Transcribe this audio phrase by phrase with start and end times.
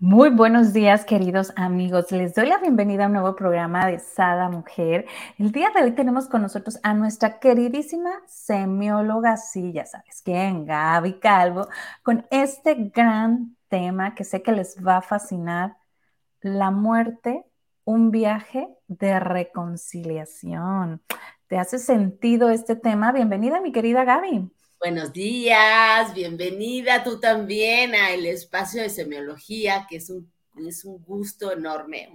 [0.00, 2.12] Muy buenos días, queridos amigos.
[2.12, 5.06] Les doy la bienvenida a un nuevo programa de Sada Mujer.
[5.38, 10.66] El día de hoy tenemos con nosotros a nuestra queridísima semióloga, sí, ya sabes quién,
[10.66, 11.66] Gaby Calvo,
[12.04, 15.76] con este gran tema que sé que les va a fascinar,
[16.42, 17.44] la muerte,
[17.84, 21.02] un viaje de reconciliación.
[21.48, 23.10] ¿Te hace sentido este tema?
[23.10, 24.48] Bienvenida, mi querida Gaby.
[24.80, 30.32] Buenos días, bienvenida tú también a el espacio de semiología, que es un,
[30.68, 32.08] es un gusto enorme,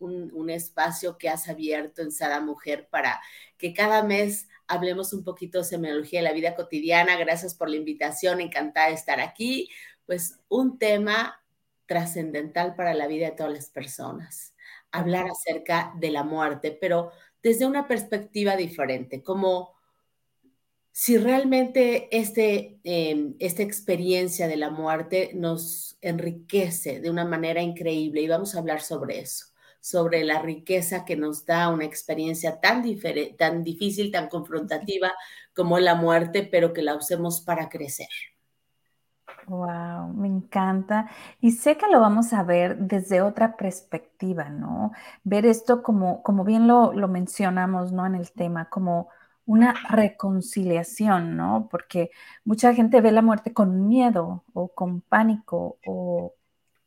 [0.00, 3.20] un, un, espacio que has abierto en Sada Mujer para
[3.56, 7.16] que cada mes hablemos un poquito de semiología de la vida cotidiana.
[7.16, 9.70] Gracias por la invitación, encantada de estar aquí.
[10.04, 11.40] Pues un tema
[11.86, 14.52] trascendental para la vida de todas las personas,
[14.90, 19.73] hablar acerca de la muerte, pero desde una perspectiva diferente, como
[20.96, 28.20] si realmente este, em, esta experiencia de la muerte nos enriquece de una manera increíble
[28.20, 29.46] y vamos a hablar sobre eso,
[29.80, 32.84] sobre la riqueza que nos da una experiencia tan,
[33.36, 35.12] tan difícil, tan confrontativa
[35.52, 38.08] como la muerte, pero que la usemos para crecer.
[39.48, 41.10] Wow, me encanta.
[41.40, 44.92] Y sé que lo vamos a ver desde otra perspectiva, ¿no?
[45.24, 48.06] Ver esto como, como bien lo, lo mencionamos, ¿no?
[48.06, 49.08] En el tema, como
[49.46, 51.68] una reconciliación, ¿no?
[51.70, 52.10] Porque
[52.44, 56.34] mucha gente ve la muerte con miedo o con pánico o,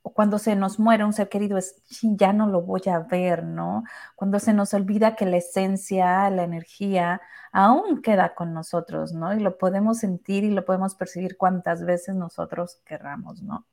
[0.02, 3.84] cuando se nos muere un ser querido es, ya no lo voy a ver, ¿no?
[4.16, 9.34] Cuando se nos olvida que la esencia, la energía aún queda con nosotros, ¿no?
[9.36, 13.68] Y lo podemos sentir y lo podemos percibir cuantas veces nosotros querramos, ¿no?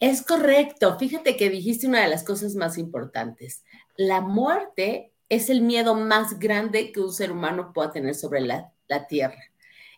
[0.00, 0.98] Es correcto.
[0.98, 3.64] Fíjate que dijiste una de las cosas más importantes.
[3.96, 8.70] La muerte es el miedo más grande que un ser humano pueda tener sobre la,
[9.08, 9.42] tierra.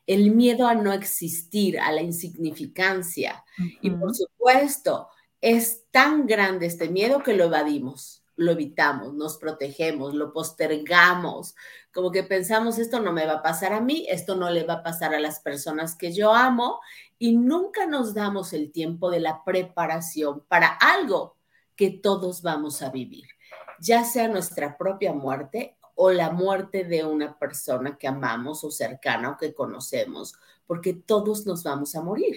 [0.07, 3.45] El miedo a no existir, a la insignificancia.
[3.83, 5.09] Y por supuesto,
[5.41, 11.55] es tan grande este miedo que lo evadimos, lo evitamos, nos protegemos, lo postergamos,
[11.93, 14.75] como que pensamos, esto no me va a pasar a mí, esto no le va
[14.75, 16.81] a pasar a las personas que yo amo,
[17.19, 21.37] y nunca nos damos el tiempo de la preparación para algo
[21.75, 23.36] que todos vamos a vivir
[23.81, 29.31] ya sea nuestra propia muerte o la muerte de una persona que amamos o cercana
[29.31, 30.35] o que conocemos,
[30.67, 32.37] porque todos nos vamos a morir.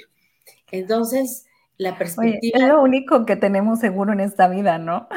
[0.72, 1.46] Entonces,
[1.78, 2.60] la perspectiva...
[2.60, 5.08] es lo único que tenemos seguro en esta vida, ¿no?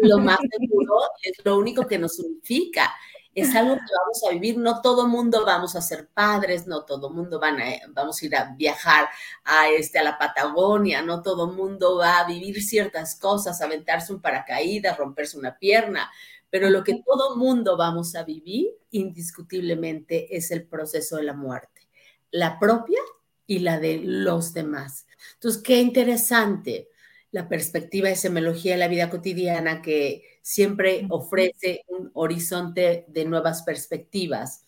[0.00, 2.90] Lo más seguro es lo único que nos unifica
[3.34, 7.10] es algo que vamos a vivir, no todo mundo vamos a ser padres, no todo
[7.10, 9.08] mundo van a, vamos a ir a viajar
[9.44, 14.20] a, este, a la Patagonia, no todo mundo va a vivir ciertas cosas, aventarse un
[14.20, 16.10] paracaídas, romperse una pierna,
[16.50, 21.88] pero lo que todo mundo vamos a vivir indiscutiblemente es el proceso de la muerte,
[22.30, 23.00] la propia
[23.46, 25.06] y la de los demás.
[25.34, 26.88] Entonces, qué interesante
[27.30, 33.62] la perspectiva de semiología de la vida cotidiana que siempre ofrece un horizonte de nuevas
[33.62, 34.64] perspectivas.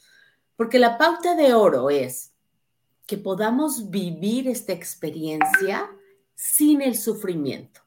[0.57, 2.33] Porque la pauta de oro es
[3.07, 5.91] que podamos vivir esta experiencia
[6.35, 7.81] sin el sufrimiento.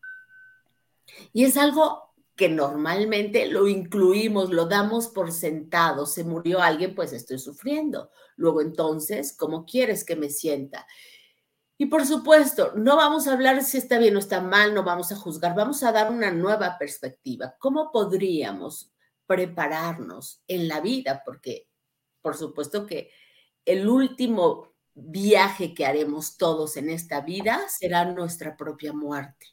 [1.32, 6.06] Y es algo que normalmente lo incluimos, lo damos por sentado.
[6.06, 8.10] Se murió alguien, pues estoy sufriendo.
[8.36, 10.88] Luego entonces, ¿cómo quieres que me sienta?
[11.84, 15.12] Y por supuesto, no vamos a hablar si está bien o está mal, no vamos
[15.12, 17.58] a juzgar, vamos a dar una nueva perspectiva.
[17.60, 18.94] ¿Cómo podríamos
[19.28, 21.22] prepararnos en la vida?
[21.26, 21.68] Porque,
[22.22, 23.10] por supuesto que
[23.66, 29.53] el último viaje que haremos todos en esta vida será nuestra propia muerte.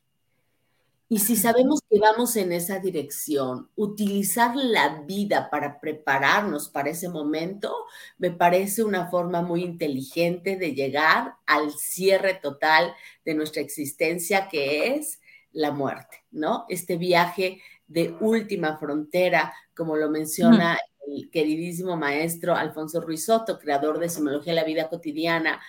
[1.13, 7.09] Y si sabemos que vamos en esa dirección, utilizar la vida para prepararnos para ese
[7.09, 7.75] momento,
[8.17, 14.95] me parece una forma muy inteligente de llegar al cierre total de nuestra existencia, que
[14.95, 15.21] es
[15.51, 16.65] la muerte, ¿no?
[16.69, 20.79] Este viaje de última frontera, como lo menciona
[21.09, 25.61] el queridísimo maestro Alfonso Ruizotto, creador de Semología de la Vida Cotidiana,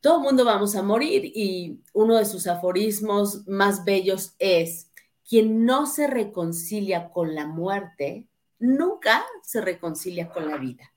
[0.00, 4.90] todo el mundo vamos a morir y uno de sus aforismos más bellos es,
[5.28, 8.26] quien no se reconcilia con la muerte,
[8.58, 10.92] nunca se reconcilia con la vida.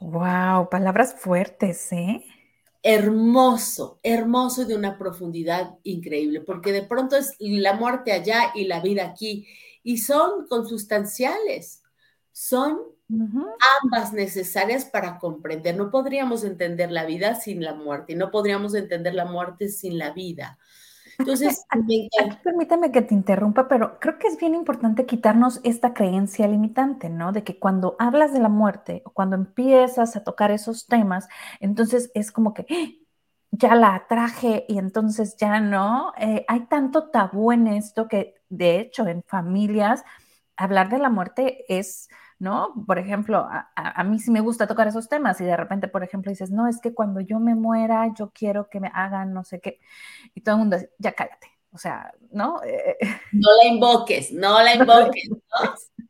[0.00, 2.22] Wow, palabras fuertes, ¿eh?
[2.88, 8.66] hermoso, hermoso y de una profundidad increíble, porque de pronto es la muerte allá y
[8.66, 9.48] la vida aquí,
[9.82, 11.82] y son consustanciales,
[12.30, 15.76] son ambas necesarias para comprender.
[15.76, 19.98] No podríamos entender la vida sin la muerte, y no podríamos entender la muerte sin
[19.98, 20.58] la vida.
[21.18, 21.64] Entonces,
[22.42, 27.32] permíteme que te interrumpa, pero creo que es bien importante quitarnos esta creencia limitante, ¿no?
[27.32, 31.28] De que cuando hablas de la muerte o cuando empiezas a tocar esos temas,
[31.60, 33.06] entonces es como que ¡Ah!
[33.50, 36.12] ya la atraje y entonces ya no.
[36.18, 40.04] Eh, hay tanto tabú en esto que, de hecho, en familias,
[40.56, 42.08] hablar de la muerte es
[42.38, 42.74] ¿no?
[42.86, 46.30] Por ejemplo, a, mí sí me gusta tocar esos temas y de repente, por ejemplo,
[46.30, 49.60] dices, no, es que cuando yo me muera, yo quiero que me hagan no sé
[49.60, 49.80] qué.
[50.34, 51.48] Y todo el mundo dice, ya cállate.
[51.72, 52.62] O sea, ¿no?
[52.62, 52.96] Eh,
[53.32, 55.28] no la invoques, no la invoques,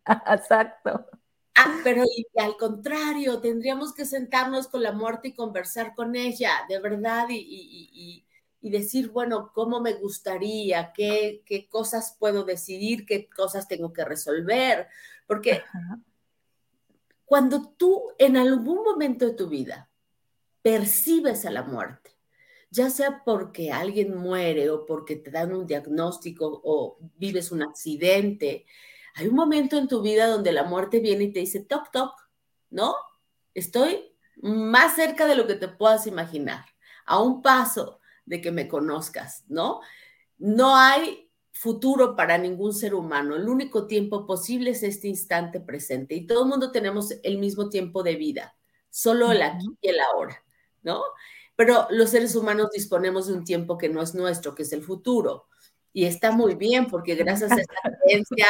[0.31, 1.06] Exacto.
[1.58, 2.05] Ah, pero
[2.37, 8.22] al contrario, tendríamos que sentarnos con la muerte y conversar con ella, de verdad, y,
[8.61, 10.93] decir, bueno, ¿cómo me gustaría?
[10.93, 13.06] ¿Qué, ¿Qué, cosas puedo decidir?
[13.06, 14.88] ¿Qué cosas tengo que resolver?
[15.26, 15.62] Porque
[17.26, 19.90] cuando tú en algún momento de tu vida
[20.62, 22.12] percibes a la muerte,
[22.70, 28.64] ya sea porque alguien muere o porque te dan un diagnóstico o vives un accidente,
[29.14, 32.12] hay un momento en tu vida donde la muerte viene y te dice, toc, toc,
[32.70, 32.94] ¿no?
[33.55, 36.64] Estoy más cerca de lo que te puedas imaginar,
[37.06, 39.81] a un paso de que me conozcas, ¿no?
[40.38, 41.25] No hay
[41.56, 43.37] futuro para ningún ser humano.
[43.37, 47.69] El único tiempo posible es este instante presente y todo el mundo tenemos el mismo
[47.69, 48.56] tiempo de vida,
[48.91, 50.44] solo el aquí y el ahora,
[50.82, 51.03] ¿no?
[51.56, 54.82] Pero los seres humanos disponemos de un tiempo que no es nuestro, que es el
[54.82, 55.47] futuro.
[55.93, 57.75] Y está muy bien porque gracias a esta
[58.05, 58.47] creencia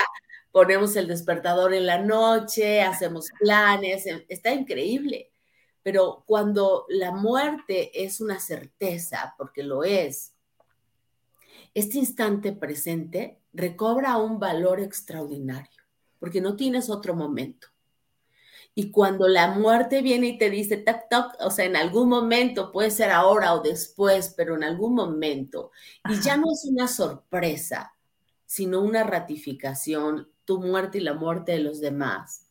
[0.50, 5.30] ponemos el despertador en la noche, hacemos planes, está increíble.
[5.82, 10.35] Pero cuando la muerte es una certeza, porque lo es,
[11.76, 15.82] este instante presente recobra un valor extraordinario,
[16.18, 17.68] porque no tienes otro momento.
[18.74, 22.72] Y cuando la muerte viene y te dice, tac, tac, o sea, en algún momento,
[22.72, 25.70] puede ser ahora o después, pero en algún momento,
[26.08, 27.92] y ya no es una sorpresa,
[28.46, 32.46] sino una ratificación, tu muerte y la muerte de los demás.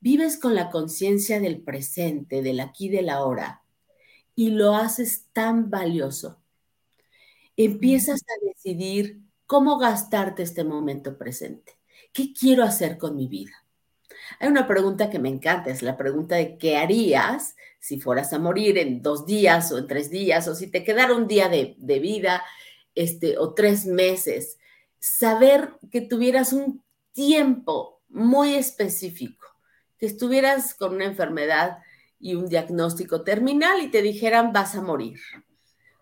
[0.00, 3.62] Vives con la conciencia del presente, del aquí y del ahora,
[4.34, 6.39] y lo haces tan valioso
[7.64, 11.78] empiezas a decidir cómo gastarte este momento presente.
[12.12, 13.52] ¿Qué quiero hacer con mi vida?
[14.38, 18.38] Hay una pregunta que me encanta, es la pregunta de qué harías si fueras a
[18.38, 21.98] morir en dos días o en tres días o si te quedara un día de,
[21.98, 22.42] vida
[22.94, 24.58] este, o tres meses.
[24.98, 29.46] Saber que tuvieras un tiempo muy específico,
[29.98, 31.78] que estuvieras con una enfermedad
[32.18, 35.18] y un diagnóstico terminal y te dijeran vas a morir.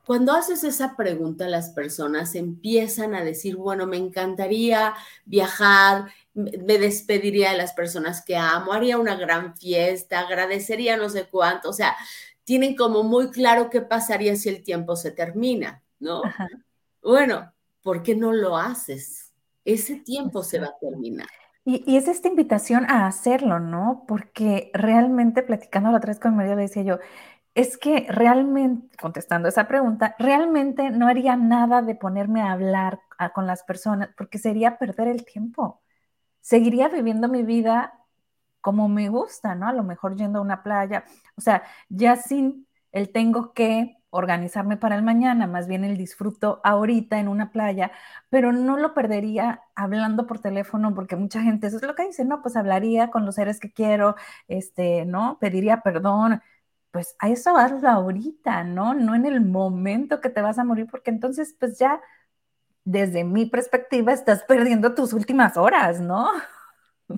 [0.09, 4.95] Cuando haces esa pregunta, las personas empiezan a decir, bueno, me encantaría
[5.27, 11.29] viajar, me despediría de las personas que amo, haría una gran fiesta, agradecería no sé
[11.31, 11.95] cuánto, o sea,
[12.45, 16.23] tienen como muy claro qué pasaría si el tiempo se termina, ¿no?
[17.03, 17.53] Bueno,
[17.83, 19.35] ¿por qué no lo haces?
[19.63, 21.29] Ese tiempo se va a terminar.
[21.67, 24.07] Y, y, es esta invitación a hacerlo, ¿no?
[24.09, 26.99] Porque realmente, platicando la otra vez con María, le decía yo,
[27.59, 33.01] es que realmente, contestando esa pregunta, realmente no haría nada de ponerme a hablar
[33.35, 35.83] con las personas porque sería perder el tiempo.
[36.41, 37.95] Seguiría viviendo mi vida
[38.61, 39.67] como me gusta, ¿no?
[39.67, 41.05] A lo mejor yendo a una playa,
[41.37, 46.61] o sea, ya sin el tengo que organizarme para el mañana, más bien el disfruto
[46.63, 47.91] ahorita en una playa,
[48.31, 52.25] pero no lo perdería hablando por teléfono porque mucha gente, eso es lo que dice,
[52.25, 54.15] no, pues hablaría con los seres que quiero,
[54.47, 55.39] este, ¿no?
[55.41, 56.41] Pediría perdón,
[56.91, 58.95] pues a eso hazlo ahorita, ¿no?
[58.95, 62.01] No en el momento que te vas a morir, porque entonces pues ya
[62.85, 66.31] desde mi perspectiva estás perdiendo tus últimas horas, ¿no?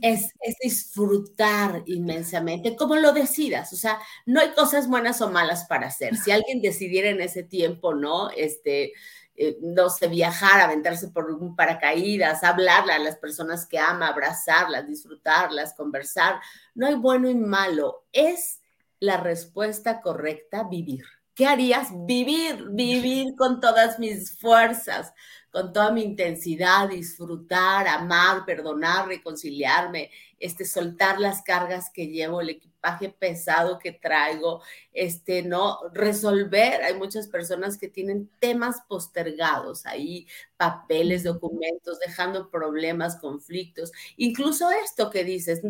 [0.03, 5.89] Es, disfrutar inmensamente, como lo decidas, o sea, no hay cosas buenas o malas para
[5.89, 6.17] hacer.
[6.17, 8.31] Si alguien decidiera en ese tiempo, ¿no?
[8.31, 8.93] Este,
[9.35, 14.87] eh, no sé, viajar, aventarse por un paracaídas, hablarle a las personas que ama, abrazarlas,
[14.87, 16.41] disfrutarlas, conversar,
[16.75, 18.60] no hay bueno y malo, es
[19.00, 21.04] la respuesta correcta, vivir.
[21.35, 21.88] ¿Qué harías?
[22.07, 25.14] Vivir, vivir con todas mis fuerzas,
[25.50, 32.50] con toda mi intensidad, disfrutar, amar, perdonar, reconciliarme, este, soltar las cargas que llevo, el
[32.50, 36.83] equipaje pesado que traigo, este, no, resolver.
[36.83, 40.26] Hay muchas personas que tienen temas postergados ahí,
[40.57, 43.92] papeles, documentos, dejando problemas, conflictos.
[44.16, 45.62] Incluso esto que dices,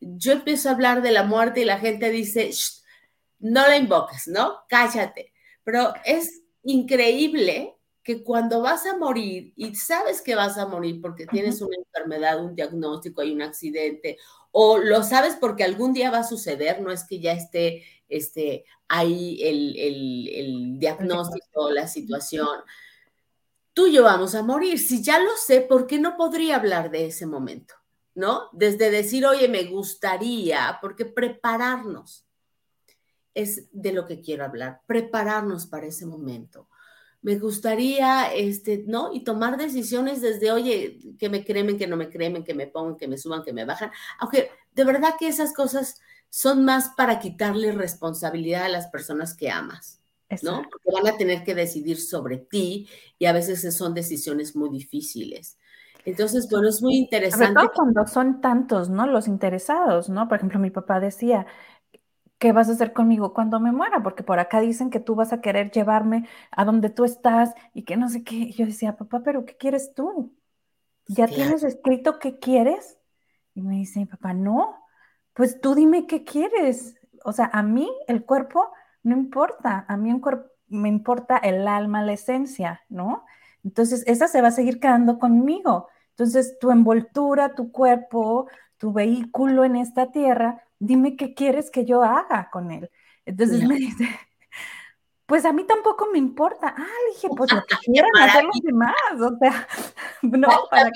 [0.00, 2.50] yo empiezo a hablar de la muerte y la gente dice,
[3.38, 4.60] no la invoques, ¿no?
[4.68, 5.32] Cállate.
[5.64, 11.26] Pero es increíble que cuando vas a morir y sabes que vas a morir porque
[11.26, 14.16] tienes una enfermedad, un diagnóstico, hay un accidente,
[14.52, 18.64] o lo sabes porque algún día va a suceder, no es que ya esté este,
[18.88, 22.60] ahí el, el diagnóstico, la situación.
[23.72, 24.78] Tú y yo vamos a morir.
[24.78, 27.74] Si ya lo sé, ¿por qué no podría hablar de ese momento?
[28.14, 28.48] ¿No?
[28.52, 32.26] Desde decir, oye, me gustaría, porque prepararnos
[33.34, 36.68] es de lo que quiero hablar, prepararnos para ese momento
[37.22, 39.12] me gustaría, este, ¿no?
[39.12, 42.96] Y tomar decisiones desde, oye, que me cremen, que no me cremen, que me pongan,
[42.96, 43.90] que me suban, que me bajan.
[44.18, 46.00] Aunque de verdad que esas cosas
[46.30, 50.00] son más para quitarle responsabilidad a las personas que amas,
[50.42, 50.62] ¿no?
[50.70, 52.88] Porque van a tener que decidir sobre ti
[53.18, 55.58] y a veces son decisiones muy difíciles.
[56.04, 57.46] Entonces, bueno, es muy interesante.
[57.46, 59.06] Sobre todo cuando son tantos, ¿no?
[59.06, 60.28] Los interesados, ¿no?
[60.28, 61.46] Por ejemplo, mi papá decía,
[62.38, 64.02] ¿qué vas a hacer conmigo cuando me muera?
[64.02, 67.84] Porque por acá dicen que tú vas a querer llevarme a donde tú estás y
[67.84, 68.36] que no sé qué.
[68.36, 70.34] Y yo decía, papá, pero ¿qué quieres tú?
[71.06, 72.98] ¿Ya tienes escrito qué quieres?
[73.54, 74.76] Y me dice mi papá, no,
[75.34, 76.94] pues tú dime qué quieres.
[77.24, 78.70] O sea, a mí el cuerpo
[79.02, 80.12] no importa, a mí
[80.68, 83.24] me importa el alma, la esencia, ¿no?
[83.64, 85.88] Entonces, esa se va a seguir quedando conmigo.
[86.10, 92.02] Entonces, tu envoltura, tu cuerpo, tu vehículo en esta tierra, dime qué quieres que yo
[92.02, 92.90] haga con él.
[93.26, 94.08] Entonces me dice,
[95.26, 96.74] pues a mí tampoco me importa.
[96.76, 99.68] Ah, le dije, pues lo que quieran hacer los demás, o sea,
[100.22, 100.90] no, para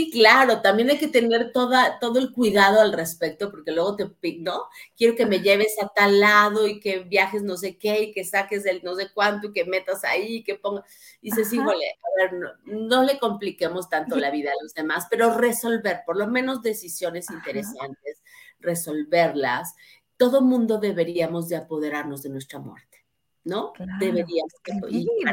[0.00, 4.06] Sí, claro, también hay que tener toda, todo el cuidado al respecto, porque luego te,
[4.38, 4.64] ¿no?
[4.96, 8.24] Quiero que me lleves a tal lado y que viajes no sé qué y que
[8.24, 10.86] saques el no sé cuánto y que metas ahí y que pongas.
[11.20, 16.00] Dices, híjole, a ver, no, le compliquemos tanto la vida a los demás, pero resolver
[16.06, 18.22] por lo menos decisiones interesantes,
[18.58, 19.74] resolverlas.
[20.16, 23.04] Todo mundo deberíamos de apoderarnos de nuestra muerte,
[23.44, 23.74] ¿no?
[23.98, 24.54] deberíamos.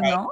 [0.01, 0.29] ¿no?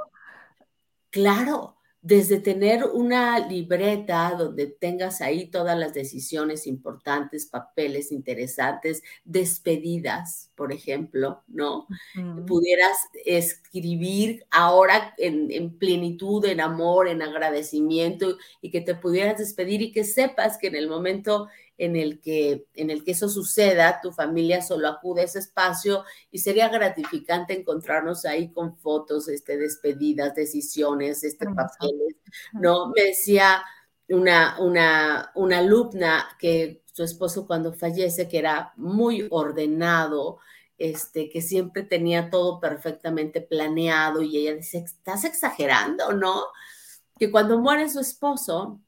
[1.10, 1.75] Claro,
[2.06, 10.72] desde tener una libreta donde tengas ahí todas las decisiones importantes, papeles interesantes, despedidas, por
[10.72, 11.88] ejemplo, ¿no?
[12.46, 12.96] Pudieras
[13.26, 19.92] escribir ahora en, en, plenitud, en amor, en agradecimiento y que te pudieras despedir y
[19.92, 24.12] que sepas que en el momento en el que, en el que eso suceda, tu
[24.12, 30.36] familia solo acude a ese espacio y sería gratificante encontrarnos ahí con fotos, este, despedidas,
[30.36, 32.16] decisiones, este, papeles,
[32.54, 32.92] ¿no?
[32.96, 33.64] Me decía
[34.10, 40.40] una, una, una alumna que su esposo cuando fallece, que era muy ordenado,
[40.78, 46.46] este, que siempre tenía todo perfectamente planeado y ella dice, estás exagerando, ¿no?
[47.18, 48.82] Que cuando muere su esposo,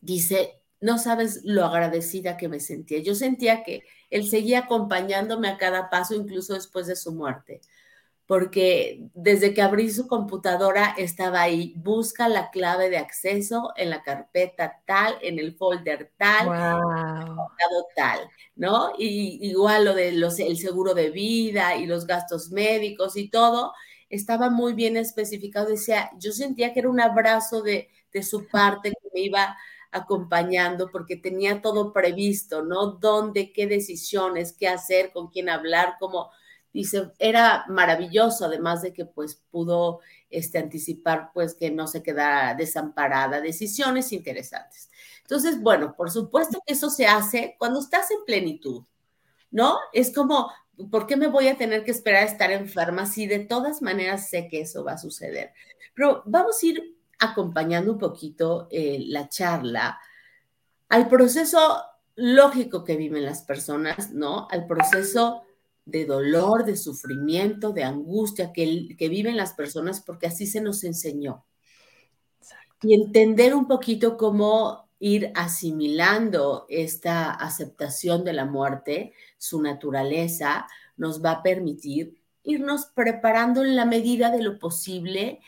[0.00, 3.00] dice, no sabes lo agradecida que me sentía.
[3.00, 7.60] Yo sentía que él seguía acompañándome a cada paso, incluso después de su muerte,
[8.26, 14.02] porque desde que abrí su computadora estaba ahí, busca la clave de acceso en la
[14.02, 16.48] carpeta tal, en el folder tal,
[17.94, 18.92] tal, ¿no?
[18.98, 23.72] Y igual lo de los, el seguro de vida y los gastos médicos y todo,
[24.10, 25.68] estaba muy bien especificado.
[25.68, 29.56] Decía, yo sentía que era un abrazo de, de su parte que me iba
[29.96, 32.92] acompañando porque tenía todo previsto, ¿no?
[32.92, 36.30] ¿Dónde, qué decisiones, qué hacer, con quién hablar, cómo,
[36.72, 40.00] dice, era maravilloso, además de que pues pudo
[40.30, 44.90] este, anticipar pues que no se quedara desamparada, decisiones interesantes.
[45.22, 48.84] Entonces, bueno, por supuesto que eso se hace cuando estás en plenitud,
[49.50, 49.78] ¿no?
[49.92, 50.52] Es como,
[50.90, 54.28] ¿por qué me voy a tener que esperar a estar enferma si de todas maneras
[54.28, 55.52] sé que eso va a suceder?
[55.94, 59.98] Pero vamos a ir acompañando un poquito eh, la charla
[60.88, 61.82] al proceso
[62.14, 64.48] lógico que viven las personas, ¿no?
[64.50, 65.42] Al proceso
[65.84, 70.84] de dolor, de sufrimiento, de angustia que, que viven las personas, porque así se nos
[70.84, 71.44] enseñó.
[72.82, 81.22] Y entender un poquito cómo ir asimilando esta aceptación de la muerte, su naturaleza, nos
[81.22, 85.40] va a permitir irnos preparando en la medida de lo posible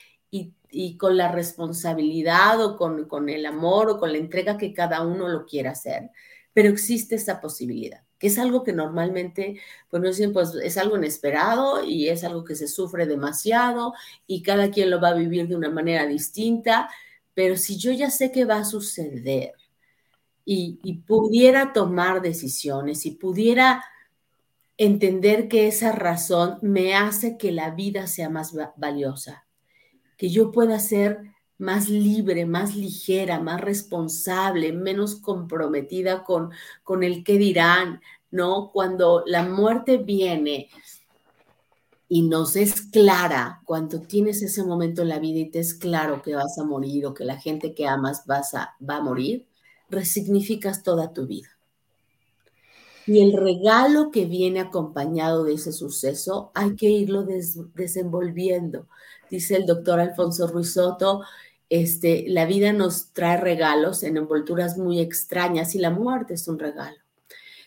[0.71, 5.29] y con la responsabilidad o con, el amor o con la entrega que cada uno
[5.29, 6.11] lo quiera hacer,
[6.53, 9.61] pero existe esa posibilidad, que es algo que normalmente,
[9.91, 13.95] pues no dicen, pues es algo inesperado y es algo que se sufre demasiado
[14.27, 16.89] y cada quien lo va a vivir de una manera distinta,
[17.35, 19.55] pero si yo ya sé que va a suceder
[20.45, 23.85] y, y pudiera tomar decisiones y pudiera
[24.77, 29.48] entender que esa razón me hace que la vida sea más valiosa,
[30.19, 31.23] que yo pueda ser
[31.57, 36.51] más libre, más ligera, más responsable, menos comprometida con,
[36.85, 38.71] con el que dirán, ¿no?
[38.71, 40.69] Cuando la muerte viene,
[42.09, 46.23] y nos es clara cuando tienes ese momento en la vida y te es claro
[46.23, 49.47] que vas a morir o que la gente que amas vas a, va a morir,
[49.91, 51.49] resignificas toda tu vida.
[53.07, 57.27] Y el regalo que viene acompañado de ese suceso hay que irlo
[57.75, 58.87] desenvolviendo.
[59.31, 61.23] Dice el doctor Alfonso Ruizotto,
[61.69, 66.59] este, la vida nos trae regalos en envolturas muy extrañas y la muerte es un
[66.59, 66.97] regalo.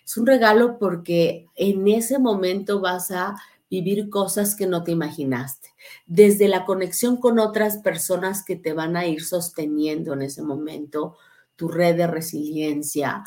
[0.03, 3.35] Es un regalo porque en ese momento vas a
[3.69, 5.69] vivir cosas que no te imaginaste,
[6.05, 11.15] desde la conexión con otras personas que te van a ir sosteniendo en ese momento,
[11.55, 13.23] tu red de resiliencia,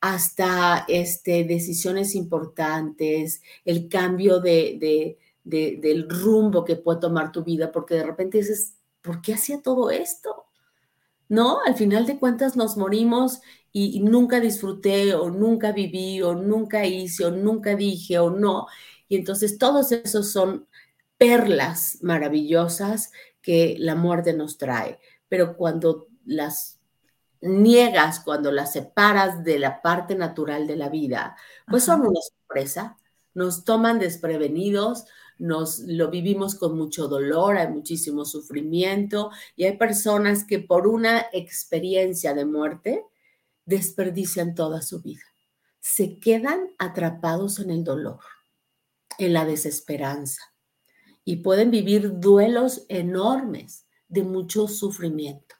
[0.00, 5.18] hasta este, decisiones importantes, el cambio de,
[5.48, 9.90] del rumbo que puede tomar tu vida, porque de repente dices, ¿por qué hacía todo
[9.90, 10.46] esto?
[11.28, 11.60] ¿No?
[11.66, 13.40] Al final de cuentas nos morimos
[13.72, 18.66] y, y nunca disfruté o nunca viví o nunca hice o nunca dije o no.
[19.08, 20.66] Y entonces todos esos son
[21.16, 23.12] perlas maravillosas
[23.42, 24.98] que la muerte nos trae.
[25.28, 26.78] Pero cuando las
[27.40, 31.36] niegas, cuando las separas de la parte natural de la vida,
[31.66, 32.96] pues son una sorpresa,
[33.34, 35.04] nos toman desprevenidos,
[35.38, 41.26] nos lo vivimos con mucho dolor, hay muchísimo sufrimiento y hay personas que por una
[41.32, 43.04] experiencia de muerte
[43.64, 45.22] desperdician toda su vida.
[45.80, 48.20] Se quedan atrapados en el dolor,
[49.18, 50.42] en la desesperanza
[51.24, 55.54] y pueden vivir duelos enormes de mucho sufrimiento.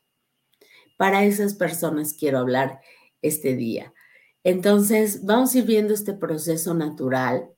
[0.96, 2.80] Para esas personas quiero hablar
[3.22, 3.92] este día.
[4.42, 7.50] Entonces, vamos a ir viendo este proceso natural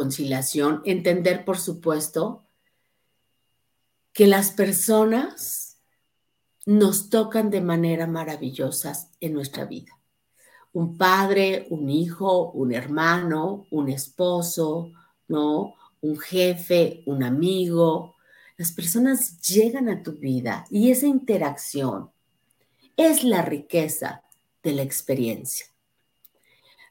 [0.00, 2.44] entender, por supuesto,
[4.12, 5.78] que las personas
[6.66, 9.98] nos tocan de manera maravillosa en nuestra vida.
[10.72, 14.92] Un padre, un hijo, un hermano, un esposo,
[15.28, 15.74] ¿no?
[16.00, 18.16] Un jefe, un amigo,
[18.58, 22.10] las personas llegan a tu vida y esa interacción
[22.96, 24.24] es la riqueza
[24.64, 25.66] de la experiencia.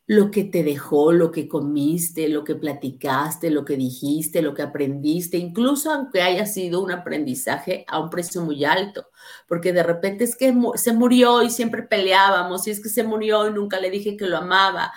[0.10, 4.62] Lo que te dejó, lo que comiste, lo que platicaste, lo que dijiste, lo que
[4.62, 9.10] aprendiste, incluso aunque haya sido un aprendizaje a un precio muy alto,
[9.50, 13.50] porque de repente es que se murió y siempre peleábamos, y es que se murió
[13.50, 14.94] y nunca le dije que lo amaba.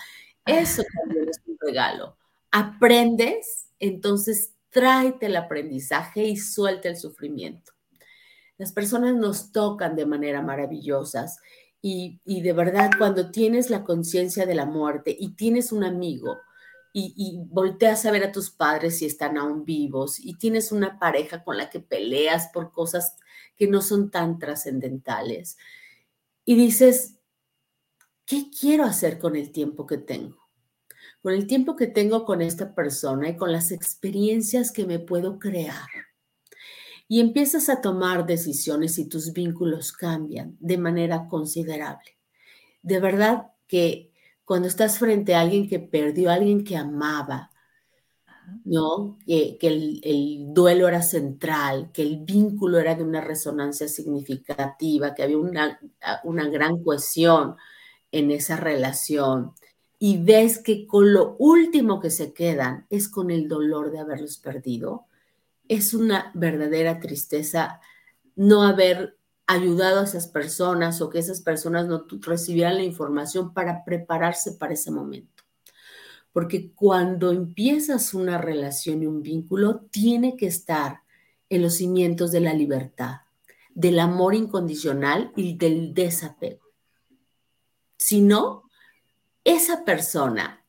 [0.46, 2.16] Eso también es un regalo.
[2.52, 7.72] Aprendes, entonces tráete el aprendizaje y suelta el sufrimiento.
[8.58, 11.26] Las personas nos tocan de manera maravillosa
[11.82, 16.38] y, de verdad cuando tienes la conciencia de la muerte y tienes un amigo
[16.92, 20.98] y, y, volteas a ver a tus padres si están aún vivos y tienes una
[20.98, 23.16] pareja con la que peleas por cosas
[23.56, 25.56] que no son tan trascendentales
[26.44, 27.16] y dices,
[28.26, 30.40] ¿qué quiero hacer con el tiempo que tengo?
[31.22, 35.38] con el tiempo que tengo con esta persona y con las experiencias que me puedo
[35.38, 35.88] crear.
[37.10, 42.16] Y empiezas a tomar decisiones y tus vínculos cambian de manera considerable.
[42.82, 44.12] De verdad que
[44.44, 47.50] cuando estás frente a alguien que perdió a alguien que amaba,
[48.64, 49.18] ¿no?
[49.26, 55.24] Que, el, el, duelo era central, que el vínculo era de una resonancia significativa, que
[55.24, 55.80] había una,
[56.22, 57.56] una gran cohesión
[58.12, 59.52] en esa relación
[59.98, 64.38] y ves que con lo último que se quedan es con el dolor de haberlos
[64.38, 65.06] perdido,
[65.70, 67.80] es una verdadera tristeza
[68.34, 73.84] no haber ayudado a esas personas o que esas personas no recibieran la información para
[73.84, 75.44] prepararse para ese momento.
[76.32, 81.02] Porque cuando empiezas una relación y un vínculo, tiene que estar
[81.48, 83.20] en los cimientos de la libertad,
[83.72, 86.62] del amor incondicional y del desapego.
[87.96, 88.64] Si no,
[89.44, 90.64] esa persona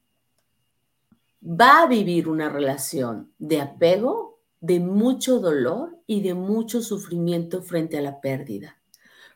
[1.43, 4.30] va a vivir una relación de apego,
[4.62, 8.78] de mucho dolor y de mucho sufrimiento frente a la pérdida.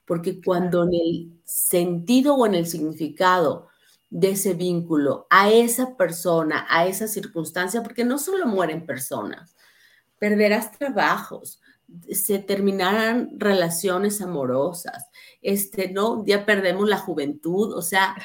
[0.06, 3.68] Porque cuando en el sentido o en el significado
[4.10, 9.56] de ese vínculo a esa persona, a esa circunstancia, porque no solo mueren personas,
[10.20, 11.60] perderás trabajos,
[12.12, 15.10] se terminarán relaciones amorosas,
[15.42, 16.24] este, ¿no?
[16.26, 18.16] Ya perdemos la juventud, o sea,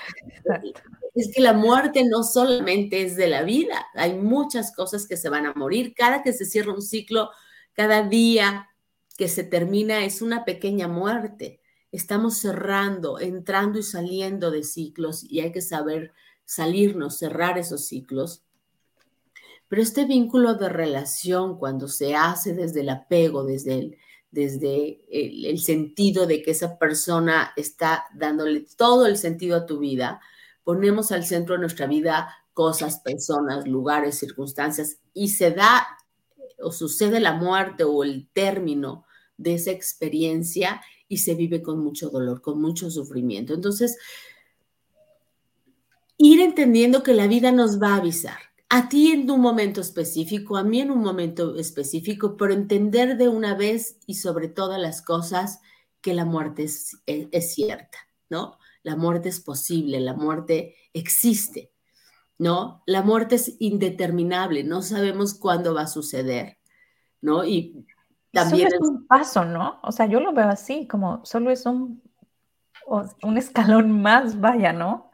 [1.15, 5.29] es que la muerte no solamente es de la vida, hay muchas cosas que se
[5.29, 5.95] van a morir.
[5.95, 7.31] Cada que se cierra un ciclo,
[7.73, 8.69] cada día
[9.17, 11.61] que se termina es una pequeña muerte.
[11.93, 16.13] Estamos cerrando, entrando y saliendo de ciclos y hay que saber
[16.45, 18.45] salirnos, cerrar esos ciclos.
[19.69, 23.99] Pero este vínculo de relación, cuando se hace desde el apego, desde el,
[24.31, 29.79] desde el, el sentido de que esa persona está dándole todo el sentido a tu
[29.79, 30.21] vida,
[30.65, 35.87] ponemos al centro de nuestra vida cosas, personas, lugares, circunstancias, y se da
[36.63, 39.05] o sucede la muerte o el término
[39.37, 43.55] de esa experiencia y se vive con mucho dolor, con mucho sufrimiento.
[43.55, 43.97] Entonces,
[46.19, 48.39] ir entendiendo que la vida nos va a avisar.
[48.69, 53.29] A ti en un momento específico, a mí en un momento específico, pero entender de
[53.29, 55.61] una vez y sobre todas las cosas
[56.01, 58.60] que la muerte es, cierta, ¿no?
[58.83, 61.73] La muerte es posible, la muerte existe,
[62.39, 62.83] ¿no?
[62.87, 66.59] La muerte es indeterminable, no sabemos cuándo va a suceder,
[67.21, 67.45] ¿no?
[67.45, 67.87] Y
[68.33, 69.81] también es un paso, ¿no?
[69.83, 72.03] O sea, yo lo veo así, como solo es un,
[73.23, 75.11] un escalón más, vaya, ¿no?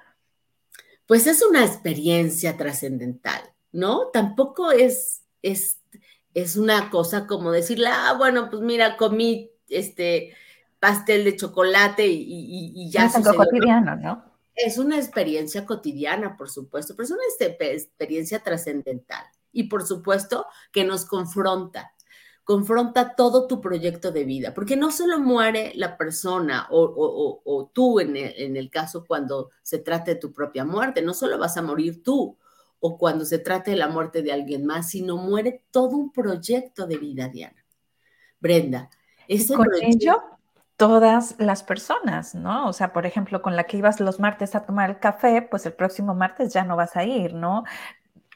[1.07, 3.41] Pues es una experiencia trascendental,
[3.73, 4.09] ¿no?
[4.13, 5.81] Tampoco es, es,
[6.35, 10.35] es una cosa como decirle, ah, bueno, pues mira, comí este
[10.79, 13.07] pastel de chocolate y, y, ya.
[13.07, 14.25] Es algo cotidiano, ¿no?
[14.55, 20.47] Es una experiencia cotidiana, por supuesto, pero es una este, experiencia trascendental y por supuesto
[20.73, 21.93] que nos confronta,
[22.45, 28.17] confronta todo tu proyecto de vida, porque no solo muere la persona o, tú en
[28.17, 32.39] el, caso cuando se trate de tu propia muerte, no solo vas a morir tú
[32.81, 36.87] o cuando se trate de la muerte de alguien más, sino muere todo un proyecto
[36.87, 37.65] de vida, Diana.
[38.39, 38.91] Brenda,
[39.27, 40.23] ese con ello
[40.77, 42.69] todas las personas, ¿no?
[42.69, 45.67] O sea, por ejemplo, con la que ibas los martes a tomar el café, pues
[45.67, 47.65] el próximo martes ya no vas a ir, ¿no?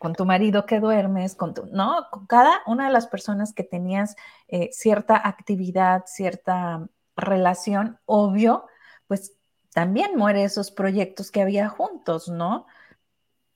[0.00, 2.07] con tu marido que duermes, con tu, ¿no?
[2.11, 4.16] Con cada una de las personas que tenías
[4.48, 8.64] eh, cierta actividad, cierta relación, obvio,
[9.09, 9.35] pues
[9.74, 12.66] también muere esos proyectos que había juntos, ¿no?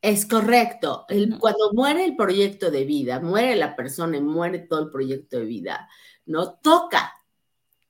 [0.03, 1.07] Es correcto.
[1.41, 5.47] cuando muere el proyecto de vida, muere la persona y muere todo el proyecto de
[5.47, 5.89] vida,
[6.27, 6.57] ¿no?
[6.57, 7.15] Toca,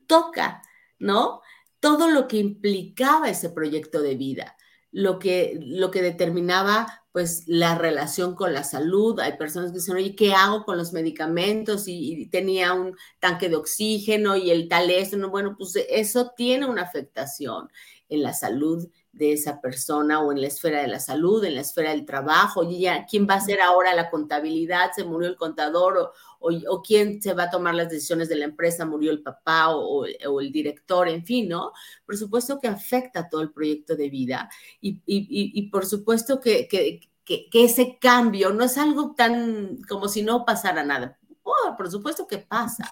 [0.07, 0.63] toca,
[0.99, 1.41] ¿no?
[1.81, 4.57] Todo lo que implicaba ese proyecto de vida,
[4.91, 9.21] lo que, lo que determinaba pues la relación con la salud.
[9.21, 11.85] Hay personas que dicen, oye, ¿qué hago con los medicamentos?
[11.87, 15.17] Y, tenía un tanque de oxígeno y el tal eso.
[15.31, 17.69] bueno, pues eso tiene una afectación
[18.09, 21.61] en la salud de esa persona o en la esfera de la salud, en la
[21.61, 22.65] esfera del trabajo.
[22.65, 24.91] Y ya, ¿quién va a hacer ahora la contabilidad?
[24.95, 26.13] ¿Se murió el contador?
[26.41, 28.85] ¿O, o, quién se va a tomar las decisiones de la empresa?
[28.85, 31.09] ¿Murió el papá o, o, el director?
[31.09, 31.73] En fin, ¿no?
[32.05, 34.51] Por supuesto que afecta todo el proyecto de vida.
[34.81, 40.09] Y, y, y por supuesto que, que, que, ese cambio no es algo tan como
[40.09, 41.19] si no pasara nada.
[41.43, 42.89] Oh, por supuesto que pasa.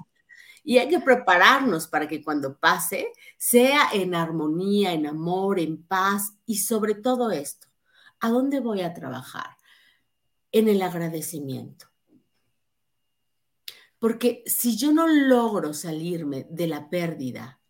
[0.64, 6.34] Y hay que prepararnos para que cuando pase sea en armonía, en amor, en paz
[6.46, 7.68] y sobre todo esto.
[8.20, 9.56] ¿A dónde voy a trabajar?
[10.52, 11.86] En el agradecimiento.
[13.98, 17.60] Porque si yo no logro salirme de la pérdida,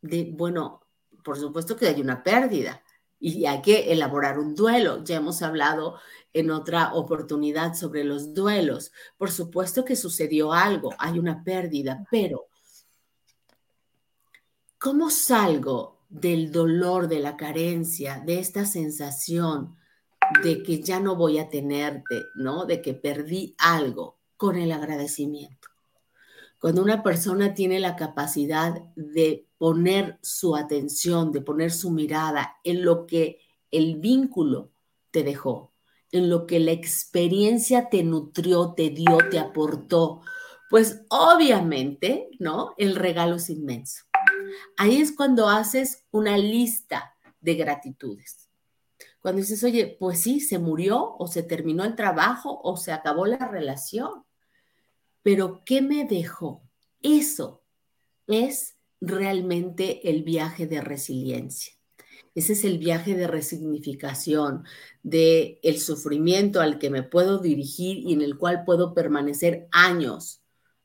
[0.00, 0.82] de, bueno,
[1.22, 2.82] por supuesto que hay una pérdida
[3.18, 5.04] y hay que elaborar un duelo.
[5.04, 5.98] Ya hemos hablado
[6.32, 8.92] en otra oportunidad sobre los duelos.
[9.16, 12.46] Por supuesto que sucedió algo, hay una pérdida, pero
[14.78, 19.76] ¿cómo salgo del dolor, de la carencia, de esta sensación
[20.42, 22.64] de que ya no voy a tenerte, ¿no?
[22.66, 25.68] De que perdí algo con el agradecimiento.
[26.58, 32.84] Cuando una persona tiene la capacidad de poner su atención, de poner su mirada en
[32.84, 33.40] lo que
[33.70, 34.70] el vínculo
[35.10, 35.71] te dejó,
[36.12, 40.20] en lo que la experiencia te nutrió, te dio, te aportó,
[40.70, 42.74] pues obviamente, ¿no?
[42.76, 44.04] El regalo es inmenso.
[44.76, 48.48] Ahí es cuando haces una lista de gratitudes.
[49.20, 53.26] Cuando dices, oye, pues sí, se murió o se terminó el trabajo o se acabó
[53.26, 54.24] la relación,
[55.22, 56.62] pero ¿qué me dejó?
[57.00, 57.62] Eso
[58.26, 61.74] es realmente el viaje de resiliencia.
[62.34, 64.64] Ese es el viaje de resignificación,
[65.02, 70.42] de el sufrimiento al que me puedo dirigir y en el cual puedo permanecer años,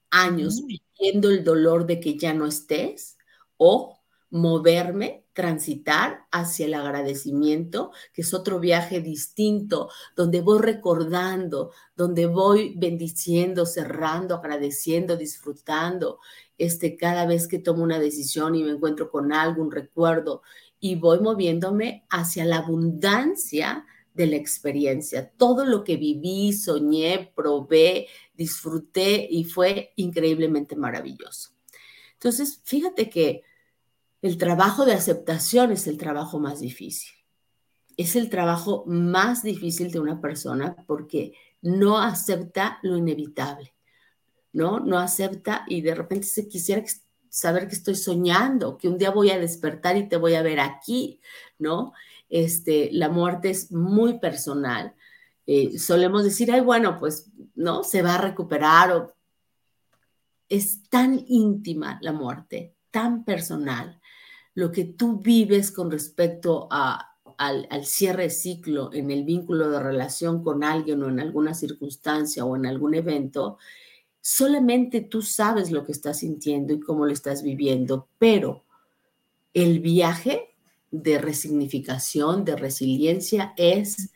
[0.09, 3.17] años viviendo el dolor de que ya no estés
[3.57, 3.97] o
[4.29, 12.73] moverme, transitar hacia el agradecimiento, que es otro viaje distinto, donde voy recordando, donde voy
[12.75, 16.19] bendiciendo, cerrando, agradeciendo, disfrutando,
[16.57, 20.41] este, cada vez que tomo una decisión y me encuentro con algún recuerdo
[20.79, 25.31] y voy moviéndome hacia la abundancia de la experiencia.
[25.37, 31.51] Todo lo que viví, soñé, probé, disfruté y fue increíblemente maravilloso.
[32.13, 33.43] Entonces, fíjate que
[34.21, 37.11] el trabajo de aceptación es el trabajo más difícil.
[37.95, 43.73] Es el trabajo más difícil de una persona porque no acepta lo inevitable,
[44.53, 44.79] ¿no?
[44.79, 46.81] No acepta y de repente se quisiera
[47.29, 50.59] saber que estoy soñando, que un día voy a despertar y te voy a ver
[50.59, 51.19] aquí,
[51.59, 51.93] ¿no?
[52.29, 54.93] Este, la muerte es muy personal
[55.47, 57.83] eh, solemos decir, ay, bueno, pues, ¿no?
[57.83, 59.13] Se va a recuperar.
[60.49, 64.01] Es tan íntima la muerte, tan personal,
[64.53, 69.69] lo que tú vives con respecto a, al, al, cierre de ciclo en el vínculo
[69.69, 73.57] de relación con alguien o en alguna circunstancia o en algún evento,
[74.27, 78.65] solamente tú sabes lo que estás sintiendo y cómo lo estás viviendo, pero
[79.53, 80.53] el viaje
[80.91, 84.09] de resignificación, de resiliencia, es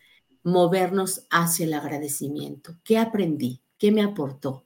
[0.43, 2.75] movernos hacia el agradecimiento.
[2.83, 3.61] ¿Qué aprendí?
[3.77, 4.65] ¿Qué me aportó?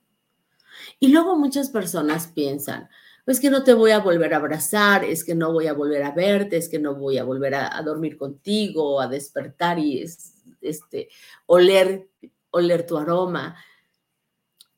[1.00, 2.90] Y luego muchas personas piensan,
[3.28, 6.02] es que no te voy a volver a abrazar, es que no voy a volver
[6.02, 10.34] a verte, es que no voy a volver a, dormir contigo, a despertar y es,
[10.62, 11.10] este,
[11.46, 12.10] oler,
[12.50, 13.56] oler tu aroma.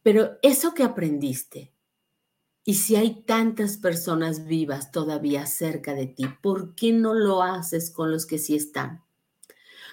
[0.08, 1.74] Pero eso que aprendiste,
[2.64, 7.92] y si hay tantas personas vivas todavía cerca de ti, ¿por qué no lo haces
[7.92, 9.04] con los que sí están?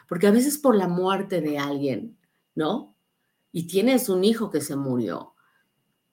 [0.09, 2.17] Porque a veces por la muerte de alguien,
[2.55, 2.95] ¿no?
[3.51, 5.35] Y tienes un hijo que se murió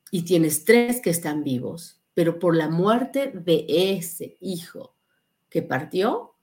[0.09, 4.95] y tienes tres que están vivos, pero por la muerte de ese hijo
[5.47, 6.33] que partió,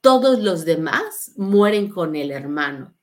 [0.00, 2.94] todos los demás mueren con el hermano,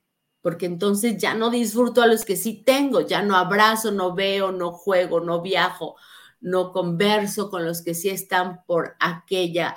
[0.46, 4.52] porque entonces ya no disfruto a los que sí tengo, ya no abrazo, no veo,
[4.52, 5.96] no juego, no viajo,
[6.40, 9.74] no converso con los que sí están por aquella,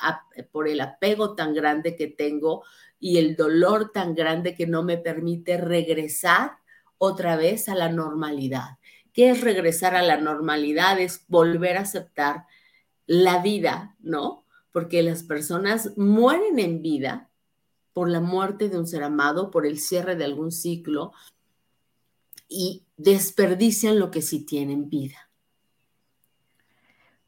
[0.51, 2.63] por el apego tan grande que tengo
[2.99, 6.59] y el dolor tan grande que no me permite regresar
[6.99, 8.77] otra vez a la normalidad.
[9.11, 10.99] ¿Qué es regresar a la normalidad?
[10.99, 12.45] Es volver a aceptar
[13.07, 14.45] la vida, ¿no?
[14.71, 17.28] Porque las personas mueren en vida
[17.93, 21.13] por la muerte de un ser amado, por el cierre de algún ciclo
[22.47, 25.29] y desperdician lo que sí tienen vida.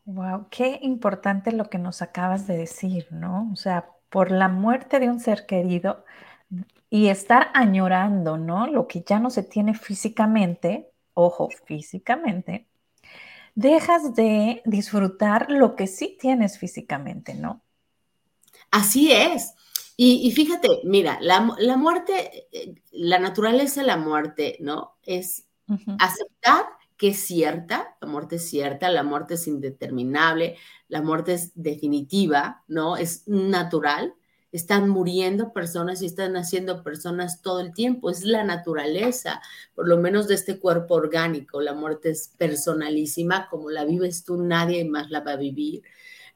[0.06, 3.50] Wow, qué importante lo que nos acabas de decir, ¿no?
[3.54, 6.04] O sea, por la muerte de un ser querido
[6.90, 8.68] y estar añorando, ¿no?
[8.68, 12.68] Lo que ya no se tiene físicamente, ojo, físicamente,
[13.56, 17.62] dejas de disfrutar lo que sí tienes físicamente, ¿no?
[18.72, 19.54] Así es.
[20.04, 21.42] Y, fíjate, mira, la,
[21.78, 22.48] muerte,
[22.92, 24.98] la naturaleza de la muerte, ¿no?
[25.04, 25.48] Es
[26.00, 26.66] aceptar
[26.98, 32.64] que es cierta, la muerte es cierta, la muerte es indeterminable, la muerte es definitiva,
[32.68, 32.98] ¿no?
[32.98, 34.16] Es natural.
[34.52, 38.10] Están muriendo personas y están naciendo personas todo el tiempo.
[38.10, 39.40] Es la naturaleza,
[39.76, 41.62] por lo menos de este cuerpo orgánico.
[41.62, 45.84] La muerte es personalísima, como la vives tú, nadie más la va a vivir.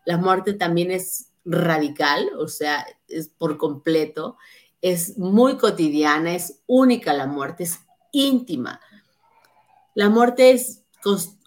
[0.05, 4.37] La muerte también es radical, o sea, es por completo.
[4.81, 7.79] Es muy cotidiana, es única la muerte, es
[8.11, 8.81] íntima
[9.95, 10.83] la muerte es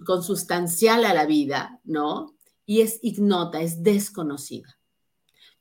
[0.05, 2.35] consustancial a la vida, ¿no?
[2.65, 4.79] Y es ignota, es desconocida.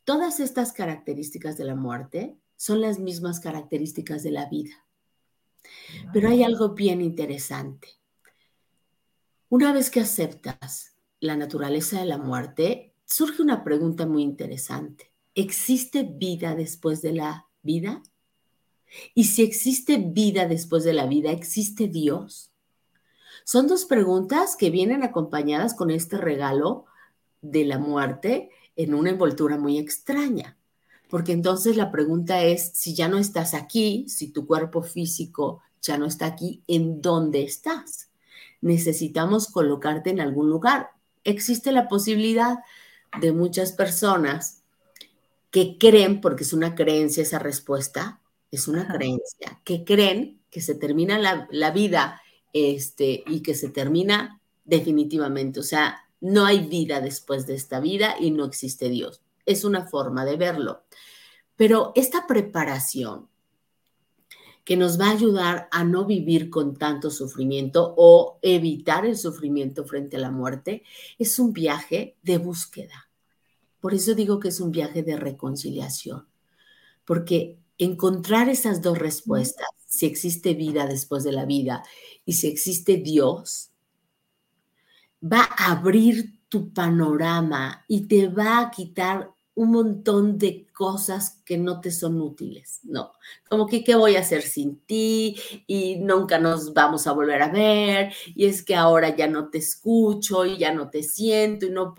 [0.05, 4.85] Todas estas características de la muerte son las mismas características de la vida.
[6.13, 7.89] Pero hay algo bien interesante.
[9.49, 15.11] Una vez que aceptas la naturaleza de la muerte, surge una pregunta muy interesante.
[15.33, 18.03] ¿Existe vida después de la vida?
[19.15, 22.51] Y si existe vida después de la vida, ¿existe Dios?
[23.45, 26.85] Son dos preguntas que vienen acompañadas con este regalo
[27.41, 30.57] de la muerte en una envoltura muy extraña.
[31.09, 35.97] Porque entonces la pregunta es, si ya no estás aquí, si tu cuerpo físico ya
[35.97, 38.09] no está aquí, ¿en dónde estás?
[38.59, 40.89] Necesitamos colocarte en algún lugar.
[41.23, 42.57] Existe la posibilidad
[43.19, 44.63] de muchas personas
[45.51, 50.75] que creen, porque es una creencia esa respuesta, es una creencia, que creen que se
[50.75, 52.21] termina la, la vida
[52.53, 55.59] este, y que se termina definitivamente.
[55.59, 59.21] O sea, no hay vida después de esta vida y no existe Dios.
[59.45, 60.83] Es una forma de verlo.
[61.55, 63.27] Pero esta preparación
[64.67, 69.85] que nos va a ayudar a no vivir con tanto sufrimiento o evitar el sufrimiento
[69.85, 70.83] frente a la muerte,
[71.17, 73.06] es un viaje de búsqueda.
[73.79, 76.27] Por eso digo que es un viaje de reconciliación,
[77.05, 81.83] porque encontrar esas dos respuestas, si existe vida después de la vida
[82.25, 83.71] y si existe Dios,
[85.23, 91.57] va a abrir tu panorama y te va a quitar un montón de cosas que
[91.57, 93.13] no te son útiles, ¿no?
[93.49, 95.35] Como que, ¿qué voy a hacer sin ti?
[95.65, 99.57] Y nunca nos vamos a volver a ver, y es que ahora ya no te
[99.57, 101.95] escucho y ya no te siento y no,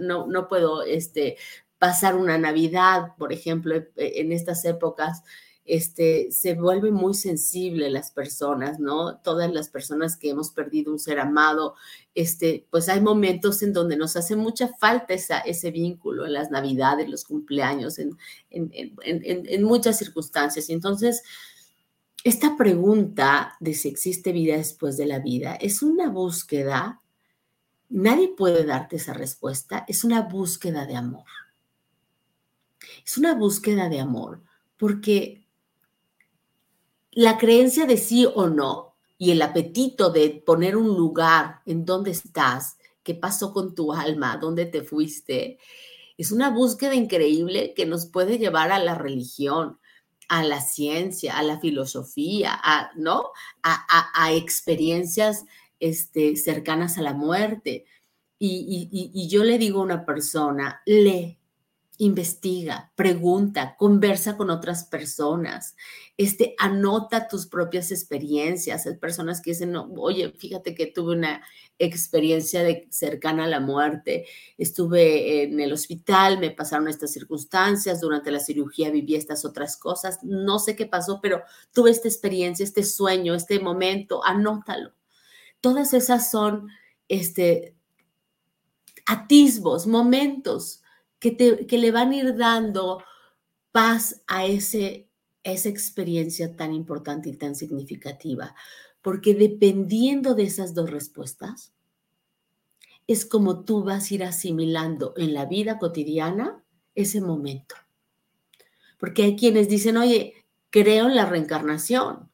[0.00, 1.38] no, no puedo este,
[1.78, 5.22] pasar una Navidad, por ejemplo, en estas épocas
[5.68, 9.18] este, se vuelve muy sensible las personas, ¿no?
[9.18, 11.74] Todas las personas que hemos perdido un ser amado,
[12.14, 17.08] este, pues hay momentos en donde nos hace mucha falta ese vínculo en las navidades,
[17.08, 18.16] los cumpleaños, en,
[18.50, 20.70] en, en, en muchas circunstancias.
[20.70, 21.22] Y entonces,
[22.24, 27.02] esta pregunta de si existe vida después de la vida es una búsqueda,
[27.90, 31.26] nadie puede darte esa respuesta, es una búsqueda de amor.
[33.04, 34.42] Es una búsqueda de amor
[34.78, 35.44] porque
[37.18, 42.12] la creencia de sí o no y el apetito de poner un lugar en donde
[42.12, 45.58] estás, qué pasó con tu alma, dónde te fuiste,
[46.16, 49.80] es una búsqueda increíble que nos puede llevar a la religión,
[50.28, 53.30] a la ciencia, a la filosofía, a, ¿no?
[53.64, 55.44] A, experiencias
[55.80, 57.84] este, cercanas a la muerte.
[58.38, 61.37] Y, y, yo le digo a una persona, lee,
[62.00, 65.74] investiga, pregunta, conversa con otras personas,
[66.16, 68.86] este, anota tus propias experiencias.
[68.86, 71.42] Hay personas que dicen, no, oye, fíjate que tuve una
[71.76, 78.30] experiencia de cercana a la muerte, estuve en el hospital, me pasaron estas circunstancias, durante
[78.30, 82.84] la cirugía viví estas otras cosas, no sé qué pasó, pero tuve esta experiencia, este
[82.84, 84.92] sueño, este momento, anótalo.
[85.60, 86.68] Todas esas son
[87.08, 87.74] este,
[89.06, 90.82] atisbos, momentos
[91.18, 93.02] que, te, que le van a ir dando
[93.72, 95.08] paz a ese,
[95.42, 98.54] esa experiencia tan importante y tan significativa.
[99.02, 101.72] Porque dependiendo de esas dos respuestas,
[103.06, 106.62] es como tú vas a ir asimilando en la vida cotidiana
[106.94, 107.74] ese momento.
[108.98, 112.28] Porque hay quienes dicen, oye, creo en la reencarnación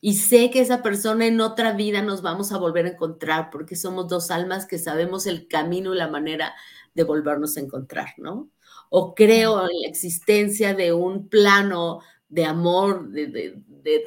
[0.00, 3.74] y sé que esa persona en otra vida nos vamos a volver a encontrar porque
[3.74, 6.54] somos dos almas que sabemos el camino y la manera
[6.94, 8.50] de volvernos a encontrar, ¿no?
[8.90, 13.62] O creo en la existencia de un plano de amor, de,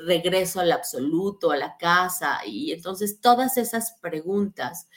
[0.05, 2.39] regreso al absoluto, a la casa.
[2.45, 4.89] Y entonces todas esas preguntas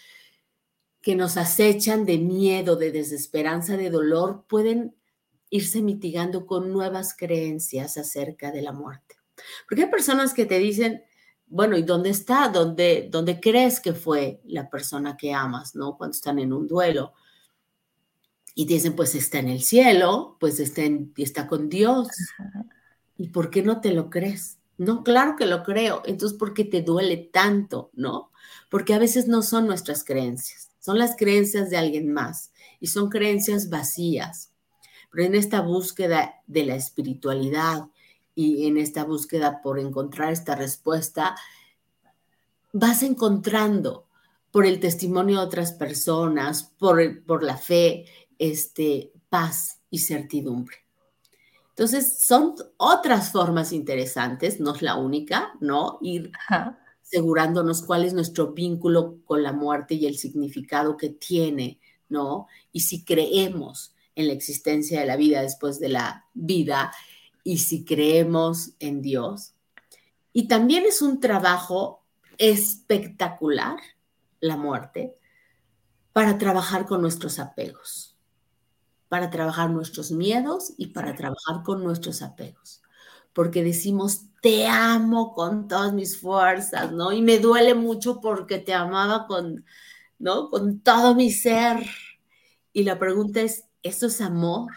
[1.01, 4.97] que nos acechan de miedo, de desesperanza, de dolor, pueden
[5.49, 9.17] irse mitigando con nuevas creencias acerca de la muerte.
[9.69, 11.03] Porque hay personas que te dicen,
[11.47, 12.49] bueno, ¿y dónde está?
[12.49, 15.97] ¿Dónde, dónde crees que fue la persona que amas, no?
[15.97, 17.15] Cuando están en un duelo
[18.55, 20.83] y dicen, pues está en el cielo, pues está,
[21.17, 22.09] está con Dios.
[23.17, 24.59] ¿Y por qué no te lo crees?
[24.79, 26.03] No, claro que lo creo.
[26.07, 27.91] Entonces, ¿por qué te duele tanto?
[27.95, 28.31] ¿No?
[28.71, 33.11] Porque a veces no son nuestras creencias, son las creencias de alguien más y son
[33.11, 34.53] creencias vacías.
[35.11, 37.89] Pero en esta búsqueda de la espiritualidad
[38.35, 41.37] y en esta búsqueda por encontrar esta respuesta,
[42.73, 44.07] vas encontrando
[44.51, 48.07] por el testimonio de otras personas, por, por la fe,
[48.41, 50.79] este, paz y certidumbre.
[51.69, 55.99] Entonces, son otras formas interesantes, no es la única, ¿no?
[56.01, 56.33] Ir
[57.03, 62.49] asegurándonos cuál es nuestro vínculo con la muerte y el significado que tiene, ¿no?
[62.73, 66.93] Y si creemos en la existencia de la vida después de la vida
[67.45, 69.53] y si creemos en Dios.
[70.33, 72.05] Y también es un trabajo
[72.39, 73.79] espectacular,
[74.41, 75.15] la muerte,
[76.15, 78.10] para trabajar con nuestros apegos
[79.11, 82.81] para trabajar nuestros miedos y para trabajar con nuestros apegos.
[83.33, 87.11] Porque decimos, te amo con todas mis fuerzas, ¿no?
[87.11, 89.65] Y me duele mucho porque te amaba con,
[90.21, 90.49] ¿no?
[90.49, 91.85] Con todo mi ser.
[92.73, 94.71] Y la pregunta es, ¿eso es amor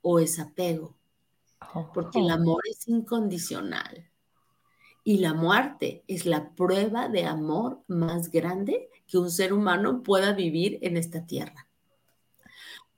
[0.00, 0.96] o es apego?
[1.92, 2.34] Porque el oh.
[2.34, 4.10] amor es incondicional.
[5.04, 10.32] Y la muerte es la prueba de amor más grande que un ser humano pueda
[10.32, 11.68] vivir en esta tierra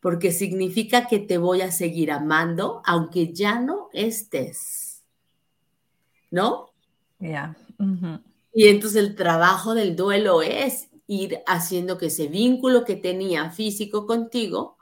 [0.01, 5.03] porque significa que te voy a seguir amando aunque ya no estés.
[6.31, 6.71] ¿No?
[7.19, 7.57] Ya.
[8.53, 14.07] Y entonces el trabajo del duelo es ir haciendo que ese vínculo que tenía físico
[14.07, 14.77] contigo,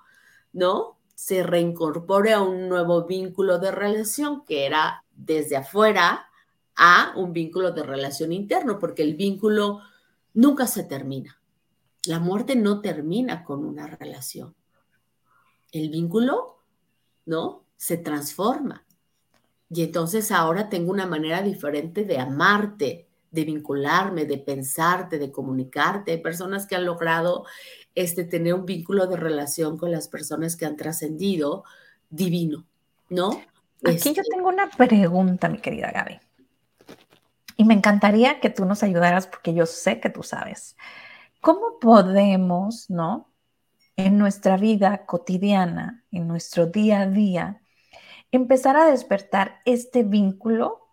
[0.53, 0.99] ¿no?
[1.15, 6.27] Se reincorpore a un nuevo vínculo de relación que era desde afuera
[6.77, 9.81] a un vínculo de relación interno, porque el vínculo
[10.33, 11.41] nunca se termina.
[12.07, 14.55] La muerte no termina con una relación
[15.75, 16.59] el vínculo,
[17.27, 17.65] ¿no?
[17.77, 18.85] Se transforma.
[19.69, 26.13] Y entonces ahora tengo una manera diferente de amarte, de vincularme, de pensarte, de comunicarte.
[26.13, 27.45] Hay personas que han logrado
[27.95, 31.65] este, tener un vínculo de relación con las personas que han trascendido
[32.09, 32.65] divino,
[33.09, 33.43] ¿no?
[33.85, 36.21] Aquí yo este tengo una pregunta, mi querida Gaby.
[37.57, 40.77] Y me encantaría que tú nos ayudaras porque yo sé que tú sabes.
[41.41, 43.29] ¿Cómo podemos, no?
[43.97, 47.63] En nuestra vida cotidiana, en nuestro día a día,
[48.33, 50.85] empezar a despertar este vínculo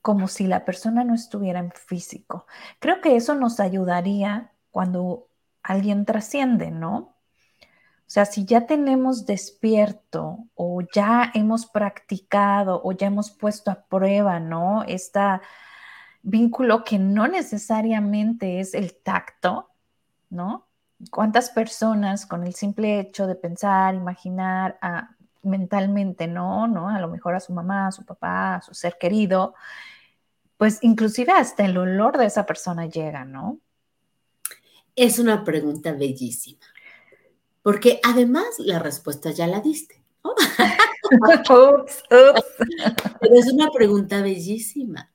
[0.00, 2.46] como si la persona no estuviera en físico.
[2.80, 5.28] Creo que eso nos ayudaría cuando
[5.62, 7.12] alguien trasciende, ¿no?
[8.12, 13.86] O sea, si ya tenemos despierto o ya hemos practicado o ya hemos puesto a
[13.86, 14.82] prueba, ¿no?
[14.82, 15.20] Este
[16.22, 19.70] vínculo que no necesariamente es el tacto,
[20.30, 20.66] ¿no?
[21.10, 25.10] ¿Cuántas personas con el simple hecho de pensar, imaginar ah,
[25.42, 26.66] mentalmente, ¿no?
[26.68, 26.88] ¿no?
[26.88, 29.54] A lo mejor a su mamá, a su papá, a su ser querido,
[30.56, 33.58] pues inclusive hasta el olor de esa persona llega, ¿no?
[34.94, 36.66] Es una pregunta bellísima,
[37.62, 40.02] porque además la respuesta ya la diste.
[42.08, 45.12] Pero es una pregunta bellísima.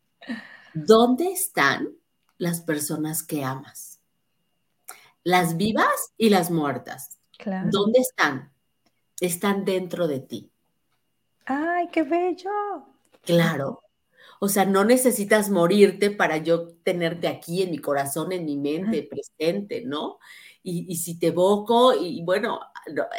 [0.73, 1.89] ¿Dónde están
[2.37, 3.96] las personas que amas?
[5.27, 7.19] Las vivas y las muertas.
[7.69, 8.53] ¿Dónde están?
[9.19, 10.53] Están dentro de ti.
[11.45, 12.49] ¡Ay, qué bello!
[13.23, 13.83] Claro.
[14.39, 19.03] O sea, no necesitas morirte para yo tenerte aquí en mi corazón, en mi mente,
[19.03, 20.19] presente, ¿no?
[20.63, 22.61] Y, si te evoco, y bueno,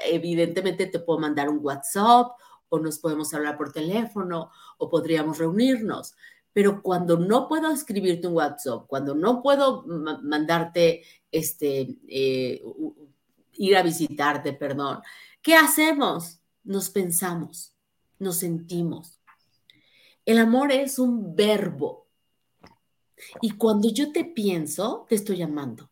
[0.06, 2.30] evidentemente te puedo mandar un WhatsApp
[2.70, 6.14] o nos podemos hablar por teléfono o podríamos reunirnos.
[6.54, 9.84] Pero cuando no puedo escribirte un WhatsApp, cuando no puedo
[10.22, 12.62] mandarte este, eh,
[13.54, 15.00] ir a visitarte, perdón.
[15.42, 16.40] ¿Qué hacemos?
[16.64, 17.74] Nos pensamos,
[18.18, 19.18] nos sentimos.
[20.24, 22.06] El amor es un verbo.
[23.40, 25.90] Y cuando yo te pienso, te estoy amando.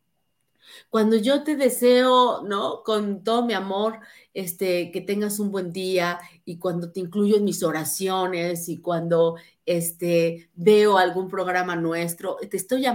[0.91, 2.82] Cuando yo te deseo, ¿no?
[2.84, 4.01] Con todo mi amor,
[4.34, 9.37] este, que tengas un buen día y cuando te incluyo en mis oraciones y cuando
[9.64, 12.87] este, veo algún programa nuestro, te estoy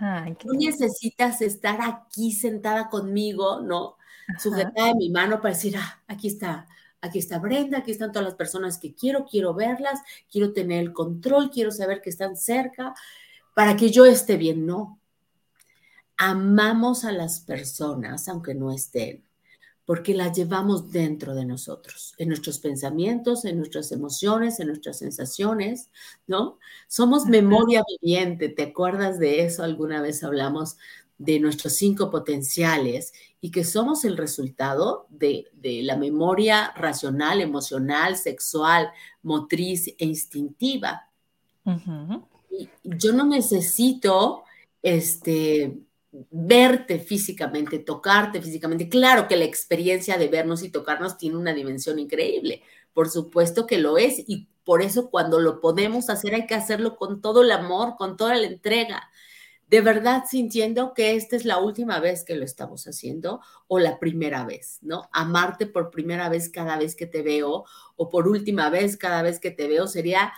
[0.00, 0.38] llamando.
[0.38, 3.96] Tú necesitas estar aquí sentada conmigo, ¿no?
[4.38, 6.66] Sujetada de mi mano para decir, ah, aquí está,
[7.00, 10.92] aquí está Brenda, aquí están todas las personas que quiero, quiero verlas, quiero tener el
[10.92, 12.94] control, quiero saber que están cerca,
[13.54, 14.98] para que yo esté bien, no.
[16.16, 19.24] Amamos a las personas aunque no estén
[19.90, 25.90] porque la llevamos dentro de nosotros, en nuestros pensamientos, en nuestras emociones, en nuestras sensaciones,
[26.28, 26.60] ¿no?
[26.86, 29.64] Somos memoria viviente, ¿te acuerdas de eso?
[29.64, 30.76] Alguna vez hablamos
[31.18, 35.50] de nuestros cinco potenciales y que somos el resultado de,
[35.82, 38.92] la memoria racional, emocional, sexual,
[39.24, 41.10] motriz e instintiva.
[42.48, 44.44] y yo no necesito
[44.84, 45.80] este,
[46.12, 48.88] verte físicamente, tocarte físicamente.
[48.88, 53.78] Claro que la experiencia de vernos y tocarnos tiene una dimensión increíble, por supuesto que
[53.78, 57.52] lo es, y por eso cuando lo podemos hacer hay que hacerlo con todo el
[57.52, 59.10] amor, con toda la entrega,
[59.68, 64.00] de verdad sintiendo que esta es la última vez que lo estamos haciendo o la
[64.00, 65.08] primera vez, ¿no?
[65.12, 69.38] Amarte por primera vez cada vez que te veo o por última vez cada vez
[69.38, 70.32] que te veo sería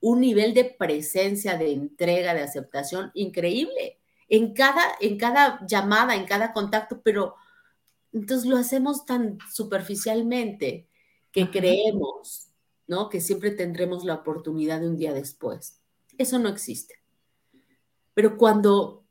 [0.00, 3.98] un nivel de presencia, de entrega, de aceptación increíble
[4.36, 7.36] en cada, en cada llamada, en cada contacto, pero
[8.12, 10.88] entonces lo hacemos tan superficialmente
[11.30, 12.48] que creemos,
[12.88, 13.08] ¿no?
[13.08, 15.80] Que siempre tendremos la oportunidad de un día después.
[16.18, 16.94] Eso no existe.
[18.12, 19.04] Pero cuando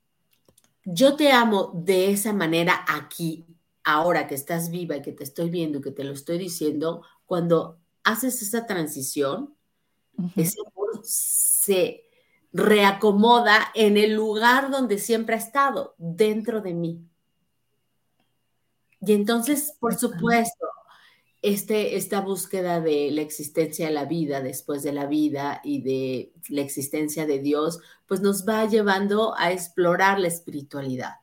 [0.84, 3.46] yo te amo de esa manera aquí,
[3.86, 7.02] ahora que estás viva y que te estoy viendo y que te lo estoy diciendo,
[7.26, 9.56] cuando haces esa transición,
[10.36, 12.04] ese amor se
[12.54, 17.02] reacomoda en el lugar donde siempre ha estado, dentro de mí.
[19.02, 20.68] Y entonces, por supuesto,
[21.42, 26.32] este, esta búsqueda de la existencia de la vida después de la vida y de
[26.48, 31.16] la existencia de Dios, pues nos va llevando a explorar la espiritualidad,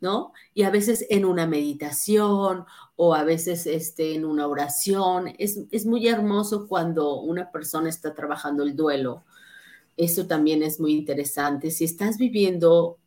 [0.00, 0.32] ¿no?
[0.52, 2.66] Y a veces en una meditación
[2.96, 5.34] o a veces este, en una oración.
[5.38, 9.24] Es, es muy hermoso cuando una persona está trabajando el duelo
[9.96, 11.70] eso también es muy interesante.
[11.70, 12.98] Si estás viviendo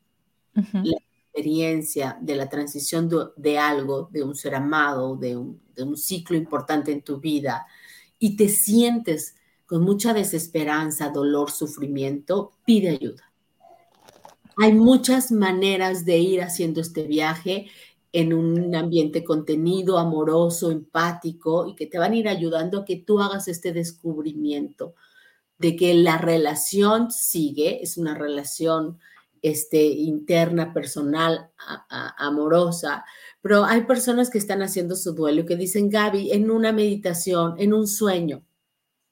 [0.53, 5.97] la experiencia de la transición de, algo, de un ser amado, de un, de un
[5.97, 7.67] ciclo importante en tu vida,
[8.19, 9.35] y te sientes
[9.65, 13.31] con mucha desesperanza, dolor, sufrimiento, pide ayuda.
[14.57, 17.67] Hay muchas maneras de ir haciendo este viaje
[18.11, 22.95] en un ambiente contenido, amoroso, empático y que te van a ir ayudando a que
[22.95, 24.95] tú hagas este descubrimiento
[25.57, 28.99] de que la relación sigue, es una relación
[29.41, 31.51] este, interna, personal,
[31.89, 33.05] amorosa,
[33.41, 37.73] pero hay personas que están haciendo su duelo que dicen, Gaby, en una meditación, en
[37.73, 38.43] un sueño,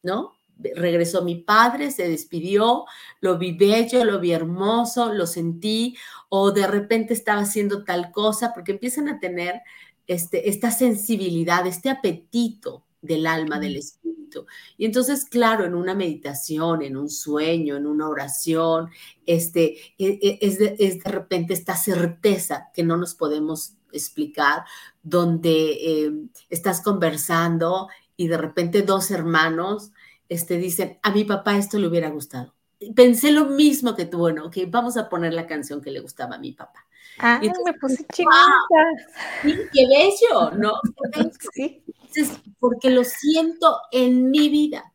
[0.04, 0.34] ¿no?
[0.58, 2.86] Regresó mi padre, se despidió,
[3.22, 5.98] lo vi bello, lo vi hermoso, lo sentí,
[6.30, 9.62] o de repente estaba haciendo tal cosa, porque empiezan a tener
[10.08, 14.46] este, esta sensibilidad, este apetito del alma, del espíritu.
[14.78, 18.90] Y entonces, claro, en una meditación, en un sueño, en una oración,
[19.26, 24.66] este, e, e, es, de, repente esta certeza que no nos podemos explicar,
[25.04, 26.12] donde eh,
[26.50, 27.88] estás conversando
[28.18, 29.92] y de repente dos hermanos
[30.30, 32.54] este, dicen, a mi papá esto le hubiera gustado.
[32.96, 36.36] Pensé lo mismo que tú, bueno, que vamos a poner la canción que le gustaba
[36.36, 36.86] a mi papá.
[37.20, 39.70] Ah, me puse chinita.
[39.72, 40.74] qué bello, ¿no?
[41.54, 41.82] Sí.
[42.60, 44.94] Porque lo siento en mi vida.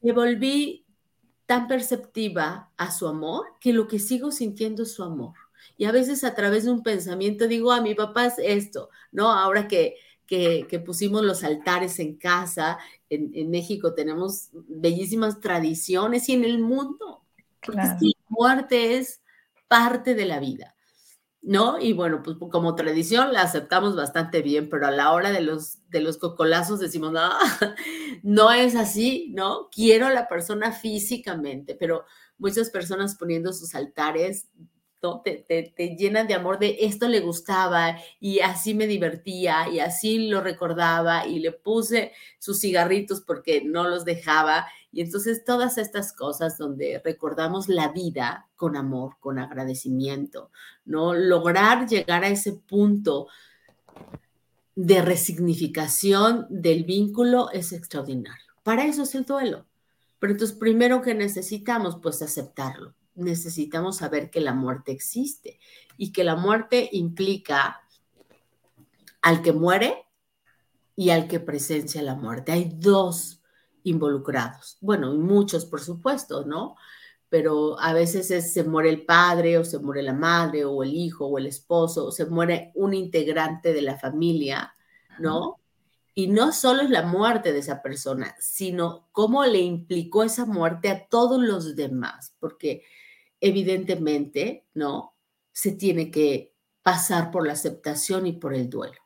[0.00, 0.84] Me volví
[1.46, 5.34] tan perceptiva a su amor que lo que sigo sintiendo es su amor.
[5.78, 8.90] Y a veces a través de un pensamiento digo, a ah, mi papá es esto,
[9.12, 9.30] ¿no?
[9.30, 9.96] Ahora que,
[10.26, 12.78] que, pusimos los altares en casa,
[13.10, 17.22] en, México tenemos bellísimas tradiciones y en el mundo,
[17.60, 17.98] porque la
[18.28, 19.20] muerte es
[19.68, 20.75] parte de la vida.
[21.46, 21.78] ¿No?
[21.80, 25.78] Y bueno, pues como tradición la aceptamos bastante bien, pero a la hora de los,
[25.90, 27.30] de los cocolazos decimos, no,
[28.24, 29.68] no es así, ¿no?
[29.70, 32.04] Quiero a la persona físicamente, pero
[32.36, 34.48] muchas personas poniendo sus altares
[35.22, 40.28] te, te, llenan de amor de esto le gustaba y así me divertía y así
[40.28, 44.66] lo recordaba y le puse sus cigarritos porque no los dejaba.
[44.96, 50.50] Y entonces todas estas cosas donde recordamos la vida con amor, con agradecimiento,
[50.86, 51.12] ¿no?
[51.12, 53.28] Lograr llegar a ese punto
[54.74, 58.54] de resignificación del vínculo es extraordinario.
[58.62, 59.66] Para eso es el duelo.
[60.18, 65.58] Pero entonces primero que necesitamos, pues aceptarlo necesitamos saber que la muerte existe
[65.96, 67.82] y que la muerte implica
[69.22, 70.06] al que muere
[70.94, 72.52] y al que presencia la muerte.
[72.52, 73.35] Hay dos
[73.86, 74.78] involucrados.
[74.80, 76.76] Bueno, y muchos, por supuesto, ¿no?
[77.28, 81.26] Pero a veces se muere el padre o se muere la madre o el hijo
[81.26, 84.74] o el esposo o se muere un integrante de la familia,
[85.18, 85.60] ¿no?
[86.14, 90.88] Y no solo es la muerte de esa persona, sino cómo le implicó esa muerte
[90.88, 92.82] a todos los demás, porque
[93.40, 95.14] evidentemente, ¿no?
[95.52, 99.05] Se tiene que pasar por la aceptación y por el duelo.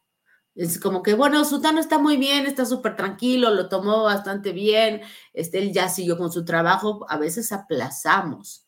[0.60, 5.00] Es como que, bueno, Sutano está muy bien, está súper tranquilo, lo tomó bastante bien,
[5.32, 8.66] este, él ya siguió con su trabajo, a veces aplazamos,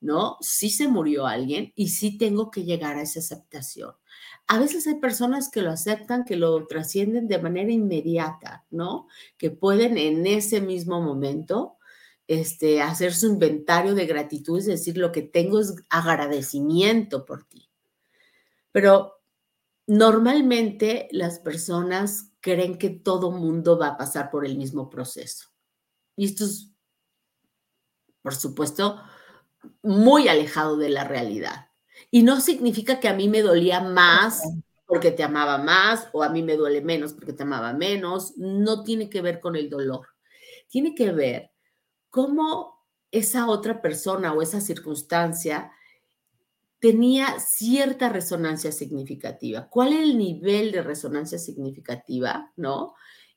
[0.00, 0.36] ¿no?
[0.40, 3.94] Sí se murió alguien y sí tengo que llegar a esa aceptación.
[4.46, 9.08] A veces hay personas que lo aceptan, que lo trascienden de manera inmediata, ¿no?
[9.36, 11.78] Que pueden en ese mismo momento
[12.28, 17.68] este, hacer su inventario de gratitud, es decir, lo que tengo es agradecimiento por ti.
[18.70, 19.23] Pero
[19.86, 25.48] normalmente las personas creen que todo mundo va a pasar por el mismo proceso.
[26.16, 26.70] Y esto es,
[28.22, 29.00] por supuesto,
[29.82, 31.70] muy alejado de la realidad.
[32.10, 34.42] Y no significa que a mí me dolía más
[34.86, 38.36] porque te amaba más o a mí me duele menos porque te amaba menos.
[38.36, 40.08] No tiene que ver con el dolor.
[40.68, 41.50] Tiene que ver
[42.10, 45.72] cómo esa otra persona o esa circunstancia
[46.84, 49.68] tenía cierta resonancia significativa.
[49.70, 52.52] ¿Cuál es el nivel de resonancia significativa?
[52.56, 52.92] ¿No?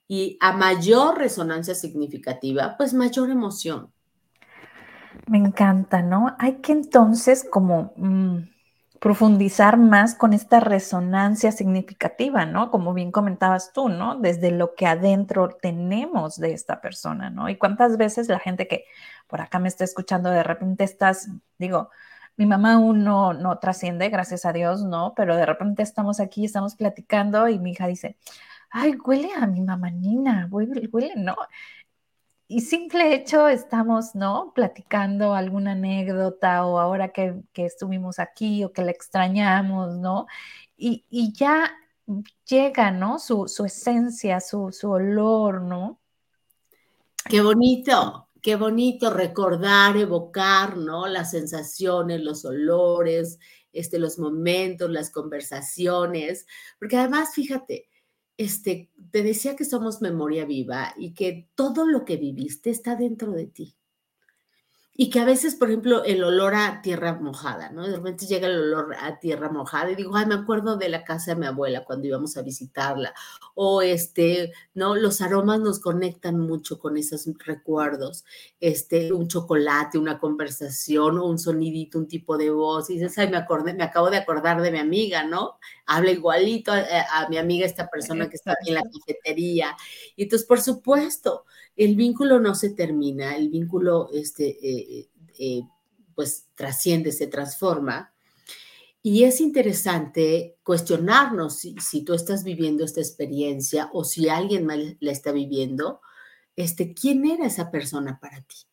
[0.06, 3.94] Y a mayor resonancia significativa, pues mayor emoción.
[5.28, 6.36] Me encanta, ¿no?
[6.40, 7.94] Hay que entonces como...
[7.96, 8.50] Mm,
[9.00, 12.72] profundizar más con esta resonancia significativa, ¿no?
[12.72, 14.16] Como bien comentabas tú, ¿no?
[14.16, 17.48] Desde lo que adentro tenemos de esta persona, ¿no?
[17.48, 18.86] Y cuántas veces la gente que
[19.28, 21.30] por acá me está escuchando, de repente estás,
[21.60, 21.92] digo,
[22.38, 25.14] mi mamá aún no, no trasciende, gracias a Dios, ¿no?
[25.16, 28.18] Pero de repente estamos aquí, estamos platicando y mi hija dice,
[28.70, 31.36] ay, huele a mi mamá Nina, huele, huele, ¿no?
[32.48, 34.54] y simple hecho estamos, ¿no?
[34.56, 40.28] Platicando alguna anécdota o ahora que, estuvimos aquí o que la extrañamos, ¿no?
[40.78, 41.74] Y, ya
[42.46, 43.20] llega, ¿no?
[43.20, 46.00] Su, esencia, su, su, olor, ¿no?
[47.26, 51.06] Qué bonito, qué bonito recordar, evocar, ¿no?
[51.08, 53.40] Las sensaciones, los olores,
[53.74, 56.46] este, los momentos, las conversaciones,
[56.80, 57.90] porque además, fíjate,
[58.38, 63.34] este, te decía que somos memoria viva y que todo lo que viviste está dentro
[63.34, 63.77] de ti.
[65.00, 67.86] Y que a veces, por ejemplo, el olor a tierra mojada, ¿no?
[67.86, 71.04] De repente llega el olor a tierra mojada y digo, ay, me acuerdo de la
[71.04, 73.14] casa de mi abuela cuando íbamos a visitarla.
[73.54, 74.96] O este, ¿no?
[74.96, 78.26] Los aromas nos conectan mucho con esos recuerdos.
[78.60, 82.90] Este, un chocolate, una conversación, un sonidito, un tipo de voz.
[82.90, 85.60] Y dices, ay, me acordé, me acabo de acordar de mi amiga, ¿no?
[85.86, 89.78] Habla igualito a, mi amiga, esta persona que está aquí en la cafetería.
[90.16, 91.46] Y entonces, por supuesto,
[91.78, 95.62] el vínculo no se termina, el vínculo este, eh, eh,
[96.16, 98.14] pues trasciende, se transforma.
[99.04, 105.12] Y es interesante cuestionarnos si, tú estás viviendo esta experiencia o si alguien más la
[105.12, 106.02] está viviendo,
[106.56, 108.68] este, ¿quién era esa persona para ti?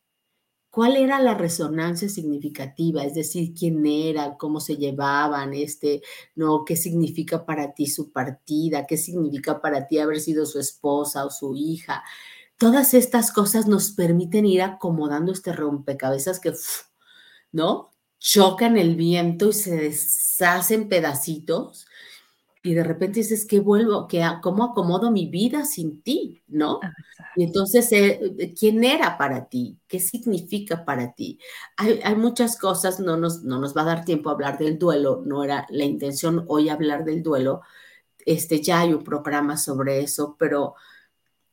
[0.75, 6.01] cuál era la resonancia significativa, es decir, quién era, cómo se llevaban, este,
[6.35, 11.25] no, qué significa para ti su partida, qué significa para ti haber sido su esposa
[11.25, 12.03] o su hija.
[12.57, 16.53] Todas estas cosas nos permiten ir acomodando este rompecabezas que,
[17.51, 17.91] ¿no?
[18.19, 21.87] Chocan el viento y se deshacen pedacitos
[22.65, 24.07] y de repente dices, ¿qué vuelvo?
[24.07, 26.41] ¿Qué, ¿Cómo acomodo mi vida sin ti?
[26.47, 26.79] ¿No?
[27.35, 29.77] Y entonces, eh, ¿quién era para ti?
[29.87, 31.37] ¿Qué significa para ti?
[31.77, 35.21] Hay, muchas cosas, no nos, no nos va a dar tiempo a hablar del duelo,
[35.23, 37.61] no era la intención hoy hablar del duelo,
[38.25, 40.73] este, ya hay un programa sobre eso, pero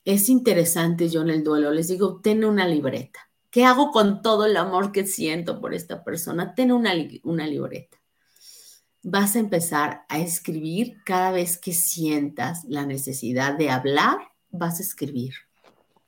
[0.04, 3.30] es interesante yo en el duelo, les digo, ten una libreta.
[3.50, 6.54] ¿Qué hago con todo el amor que siento por esta persona?
[6.54, 6.92] Ten una,
[7.22, 8.02] una libreta
[9.02, 14.18] vas a empezar a escribir cada vez que sientas la necesidad de hablar,
[14.50, 15.34] vas a escribir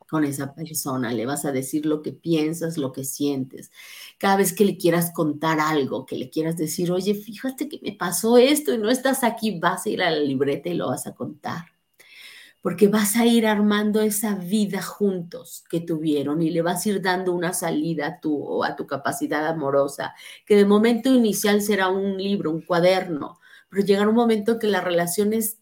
[0.08, 3.72] con esa persona, le vas a decir lo que piensas, lo que sientes.
[4.18, 7.92] Cada vez que le quieras contar algo, que le quieras decir, oye, fíjate que me
[7.92, 11.06] pasó esto y no estás aquí, vas a ir a la libreta y lo vas
[11.06, 11.73] a contar
[12.64, 17.02] porque vas a ir armando esa vida juntos que tuvieron y le vas a ir
[17.02, 20.14] dando una salida a tu, a tu capacidad amorosa,
[20.46, 23.38] que de momento inicial será un libro, un cuaderno,
[23.68, 25.58] pero llegará un momento en que la relación es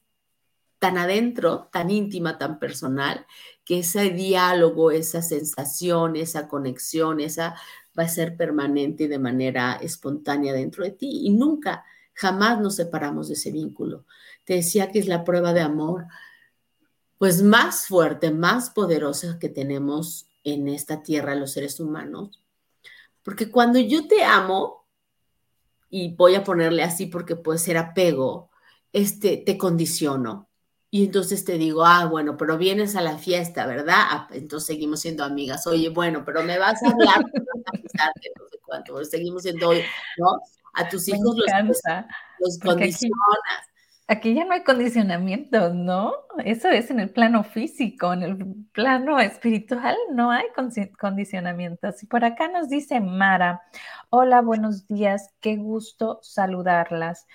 [0.79, 3.27] tan adentro, tan íntima, tan personal,
[3.65, 7.57] que ese diálogo, esa sensación, esa conexión, esa
[7.99, 11.85] va a ser permanente y de manera espontánea dentro de ti y nunca,
[12.15, 14.07] jamás nos separamos de ese vínculo.
[14.45, 16.07] Te decía que es la prueba de amor
[17.23, 22.43] pues más fuerte, más poderosa que tenemos en esta tierra los seres humanos.
[23.23, 24.89] Porque cuando yo te amo,
[25.89, 28.51] y voy a ponerle así porque puede ser apego,
[28.93, 30.49] este, te condiciono.
[30.91, 33.99] Y entonces te digo, ah, bueno, pero vienes a la fiesta, ¿verdad?
[34.01, 35.65] Ah, entonces seguimos siendo amigas.
[35.69, 40.41] Oye, bueno, pero me vas a hablar, no sé cuánto, seguimos siendo, ¿no?
[40.73, 41.81] A tus hijos los,
[42.41, 43.72] los condicionas.
[44.09, 46.13] Aquí ya no hay condicionamiento, ¿no?
[46.45, 48.37] Eso es en el plano físico, en el
[48.73, 50.45] plano espiritual no hay
[50.99, 52.03] condicionamientos.
[52.03, 53.63] Y por acá nos dice Mara,
[54.11, 57.27] hola, buenos días, qué gusto saludarlas.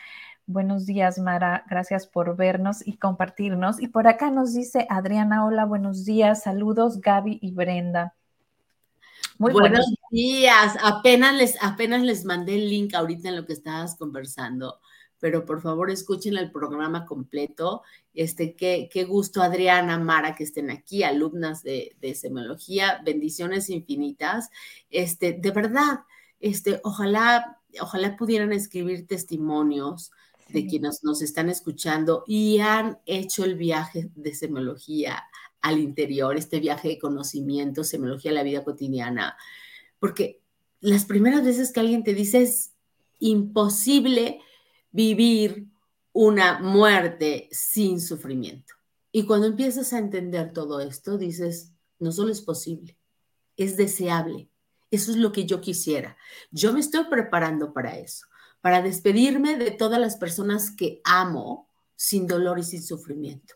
[0.46, 3.82] Buenos días, Mara, gracias por vernos y compartirnos.
[3.82, 8.14] Y por acá nos dice Adriana, hola, buenos días, saludos, Gaby y Brenda.
[9.38, 10.78] Muy buenos, días.
[10.84, 14.80] Apenas les, apenas les mandé el link ahorita en lo que estabas conversando
[15.20, 17.84] pero por favor escuchen el programa completo.
[18.14, 24.50] Este, qué, qué gusto, Adriana, Mara, que estén aquí, alumnas de, de semiología, bendiciones infinitas.
[24.90, 26.02] Este, de verdad,
[26.40, 30.12] este, ojalá, ojalá pudieran escribir testimonios
[30.50, 35.24] de quienes nos están escuchando y han hecho el viaje de semiología
[35.62, 39.36] al interior, este viaje de conocimiento, semiología a la vida cotidiana,
[40.00, 40.42] porque
[40.80, 42.74] las primeras veces que alguien te dice es
[43.20, 44.40] imposible
[44.92, 45.68] vivir
[46.14, 48.74] una muerte sin sufrimiento.
[49.12, 52.98] Y cuando empiezas a entender todo esto, dices, no solo es posible,
[53.56, 54.50] es deseable.
[54.90, 56.18] Eso es lo que yo quisiera.
[56.52, 58.26] Yo me estoy preparando para eso,
[58.62, 63.56] para despedirme de todas las personas que amo sin dolor y sin sufrimiento.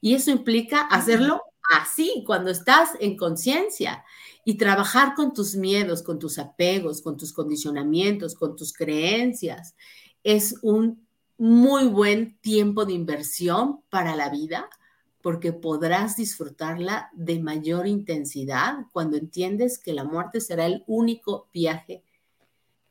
[0.00, 1.40] Y eso implica hacerlo
[1.72, 4.04] así, cuando estás en conciencia
[4.44, 9.74] y trabajar con tus miedos, con tus apegos, con tus condicionamientos, con tus creencias
[10.24, 11.06] es un
[11.36, 14.68] muy buen tiempo de inversión para la vida
[15.22, 22.02] porque podrás disfrutarla de mayor intensidad cuando entiendes que la muerte será el único viaje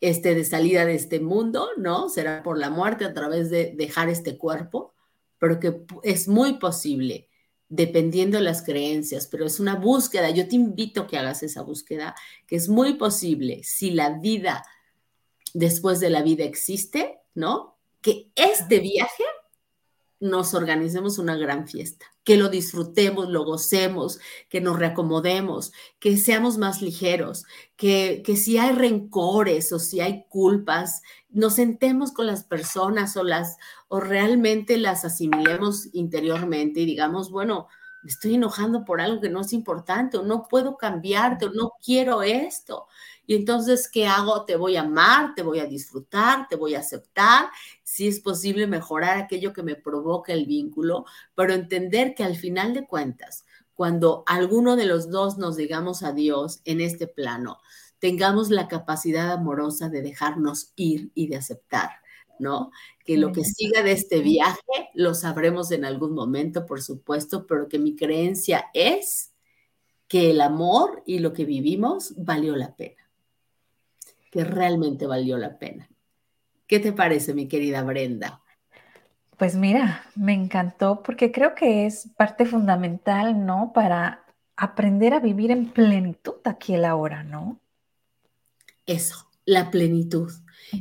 [0.02, 2.10] este, de salida de este mundo, ¿no?
[2.10, 4.94] Será por la muerte a través de dejar este cuerpo,
[5.38, 7.30] pero que es muy posible,
[7.70, 10.30] dependiendo de las creencias, pero es una búsqueda.
[10.32, 12.16] Yo te invito a que hagas esa búsqueda,
[12.48, 14.66] que es muy posible, si la vida
[15.54, 17.78] después de la vida existe, ¿no?
[18.02, 19.24] Que este viaje
[20.20, 26.58] nos organicemos una gran fiesta, que lo disfrutemos, lo gocemos, que nos reacomodemos, que seamos
[26.58, 27.44] más ligeros,
[27.76, 33.24] que, que si hay rencores o si hay culpas, nos sentemos con las personas o
[33.24, 33.58] las
[33.90, 37.68] o realmente las asimilemos interiormente y digamos, bueno,
[38.02, 41.72] me estoy enojando por algo que no es importante o no puedo cambiarte o no
[41.84, 42.88] quiero esto.
[43.26, 44.46] Y entonces, ¿qué hago?
[44.46, 47.50] Te voy a amar, te voy a disfrutar, te voy a aceptar,
[47.84, 51.06] si es posible mejorar aquello que me provoca el vínculo,
[51.36, 56.62] pero entender que al final de cuentas, cuando alguno de los dos nos digamos adiós
[56.66, 57.60] en este plano,
[58.00, 61.90] tengamos la capacidad amorosa de dejarnos ir y de aceptar,
[62.38, 62.72] ¿no?
[63.06, 64.60] Que lo que siga de este viaje
[64.94, 69.32] lo sabremos en algún momento, por supuesto, pero que mi creencia es
[70.10, 73.03] que el amor y lo que vivimos valió la pena,
[74.34, 75.88] que realmente valió la pena.
[76.66, 78.42] ¿Qué te parece, mi querida Brenda?
[79.38, 83.74] Pues mira, me encantó porque creo que es parte fundamental, ¿no?
[83.76, 84.26] Para
[84.56, 87.60] aprender a vivir en plenitud aquí el ahora, ¿no?
[88.88, 90.32] Eso, la plenitud,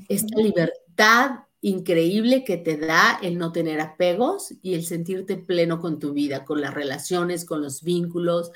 [0.09, 5.98] esta libertad increíble que te da el no tener apegos y el sentirte pleno con
[5.98, 8.50] tu vida, con las relaciones, con los vínculos.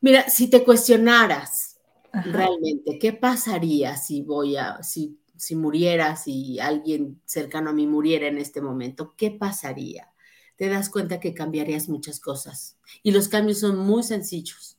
[0.00, 1.69] Mira, si te cuestionaras
[2.12, 8.26] realmente, ¿qué pasaría si voy a, si, si muriera, si alguien cercano a mí muriera
[8.26, 9.14] en este momento?
[9.16, 10.08] ¿Qué pasaría?
[10.56, 14.76] Te das cuenta que cambiarías muchas cosas y los cambios son muy sencillos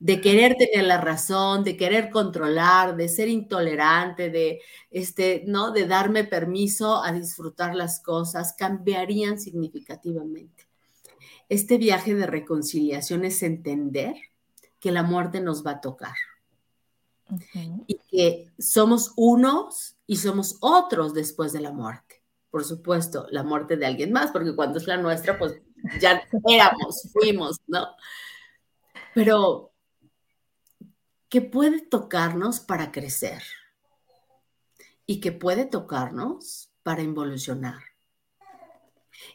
[0.00, 4.60] de querer tener la razón, de querer controlar, de ser intolerante, de,
[4.90, 5.72] este, ¿no?
[5.72, 10.68] de darme permiso a disfrutar las cosas, cambiarían significativamente.
[11.48, 14.14] Este viaje de reconciliación es entender
[14.78, 16.14] que la muerte nos va a tocar
[17.86, 22.22] y que somos unos y somos otros después de la muerte.
[22.50, 25.60] Por supuesto, la muerte de alguien más, porque cuando es la nuestra, pues
[26.00, 27.86] ya éramos, fuimos, ¿no?
[29.14, 29.72] Pero
[31.28, 33.42] que puede tocarnos para crecer
[35.04, 37.82] y que puede tocarnos para involucionar.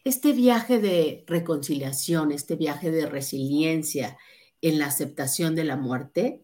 [0.03, 4.17] Este viaje de reconciliación, este viaje de resiliencia
[4.61, 6.42] en la aceptación de la muerte,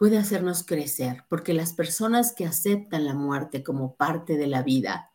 [0.00, 5.12] puede hacernos crecer, porque las personas que aceptan la muerte como parte de la vida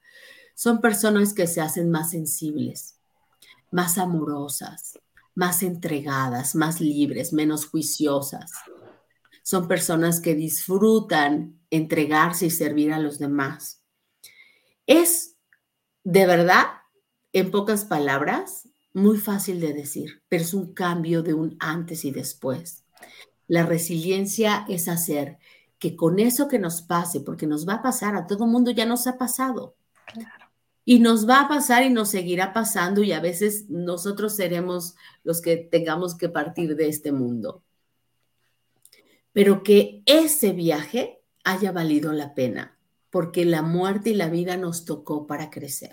[0.56, 2.98] son personas que se hacen más sensibles,
[3.72, 4.98] más amorosas,
[5.34, 8.52] más entregadas, más libres, menos juiciosas
[9.46, 13.84] son personas que disfrutan entregarse y servir a los demás.
[14.88, 15.38] Es
[16.04, 16.66] de verdad,
[17.32, 22.12] en pocas palabras, muy fácil de decir, pero es un cambio de un antes y
[22.12, 22.86] después.
[23.48, 25.38] La resiliencia es hacer
[25.80, 28.86] que con eso que nos pase, porque nos va a pasar, a todo mundo ya
[28.86, 29.76] nos ha pasado.
[30.84, 35.42] Y nos va a pasar y nos seguirá pasando y a veces nosotros seremos los
[35.42, 37.64] que tengamos que partir de este mundo
[39.36, 42.78] pero que ese viaje haya valido la pena,
[43.10, 45.92] porque la muerte y la vida nos tocó para crecer.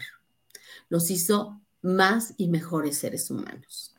[0.88, 3.96] Nos hizo más y mejores seres humanos.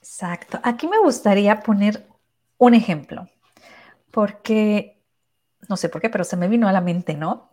[0.00, 0.58] Exacto.
[0.64, 2.04] Aquí me gustaría poner
[2.58, 3.28] un ejemplo,
[4.10, 5.02] porque
[5.68, 7.50] no sé por qué, pero se me vino a la mente, ¿no?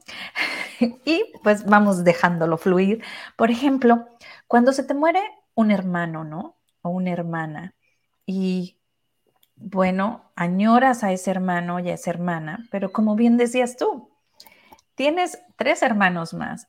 [1.06, 3.04] y pues vamos dejándolo fluir.
[3.36, 4.08] Por ejemplo,
[4.48, 5.22] cuando se te muere
[5.56, 6.58] un hermano, ¿no?
[6.82, 7.76] O una hermana,
[8.26, 8.80] y
[9.56, 14.10] bueno, añoras a ese hermano y a esa hermana, pero como bien decías tú,
[14.96, 16.68] tienes tres hermanos más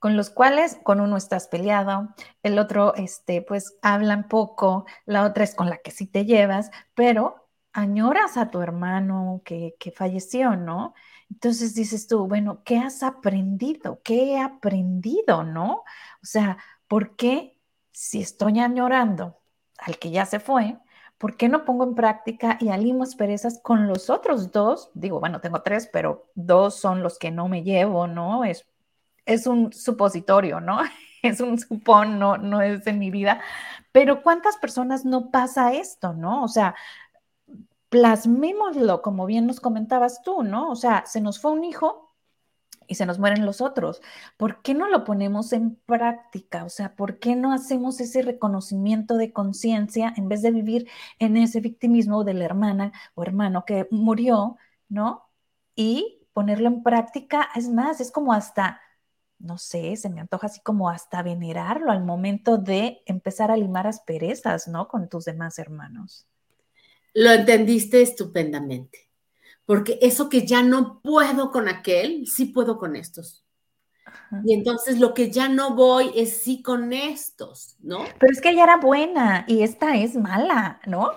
[0.00, 2.08] con los cuales con uno estás peleado,
[2.42, 6.70] el otro, este, pues hablan poco, la otra es con la que sí te llevas,
[6.94, 10.94] pero añoras a tu hermano que, que falleció, ¿no?
[11.30, 14.00] Entonces dices tú, bueno, ¿qué has aprendido?
[14.02, 15.84] ¿Qué he aprendido, no?
[16.22, 16.58] O sea,
[16.88, 17.56] ¿por qué
[17.92, 19.40] si estoy añorando
[19.78, 20.78] al que ya se fue,
[21.18, 24.90] ¿por qué no pongo en práctica y alimo asperezas con los otros dos?
[24.94, 28.44] Digo, bueno, tengo tres, pero dos son los que no me llevo, ¿no?
[28.44, 28.66] Es,
[29.26, 30.80] es un supositorio, ¿no?
[31.22, 33.42] Es un supón, no, no es en mi vida.
[33.92, 36.42] Pero ¿cuántas personas no pasa esto, no?
[36.42, 36.74] O sea,
[37.90, 40.70] plasmémoslo, como bien nos comentabas tú, ¿no?
[40.70, 42.10] O sea, se nos fue un hijo,
[42.90, 44.02] y se nos mueren los otros.
[44.36, 46.64] ¿Por qué no lo ponemos en práctica?
[46.64, 50.88] O sea, ¿por qué no hacemos ese reconocimiento de conciencia en vez de vivir
[51.20, 54.56] en ese victimismo de la hermana o hermano que murió,
[54.88, 55.30] ¿no?
[55.76, 58.80] Y ponerlo en práctica, es más, es como hasta,
[59.38, 63.86] no sé, se me antoja así como hasta venerarlo al momento de empezar a limar
[63.86, 64.88] asperezas, ¿no?
[64.88, 66.29] Con tus demás hermanos.
[67.14, 69.08] Lo entendiste estupendamente
[69.66, 73.44] porque eso que ya no puedo con aquel, sí puedo con estos.
[74.42, 78.18] Y entonces lo que ya no voy es sí con estos, ¿no?
[78.18, 81.12] Pero es que ella era buena y esta es mala, ¿no?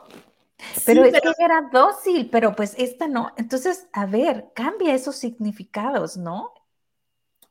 [0.86, 3.32] Pero es que ella era dócil, pero pues esta no.
[3.38, 6.54] Entonces, a ver, cambia esos significados, ¿no?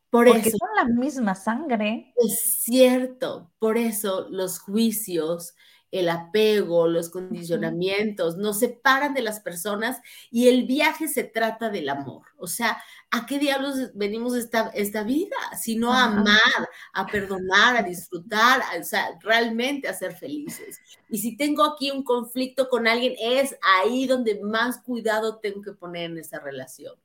[0.09, 0.57] Por Porque eso.
[0.59, 2.13] son la misma sangre.
[2.15, 5.53] Es cierto, por eso los juicios,
[5.93, 11.87] el apego, los condicionamientos, nos separan de las personas y el viaje se trata del
[11.87, 12.23] amor.
[12.37, 12.81] O sea,
[13.11, 15.37] ¿a qué diablos venimos esta, esta vida?
[15.61, 20.79] Sino a amar, a perdonar, a disfrutar, o sea, realmente a ser felices.
[21.09, 25.73] Y si tengo aquí un conflicto con alguien, es ahí donde más cuidado tengo que
[25.73, 26.95] poner en esa relación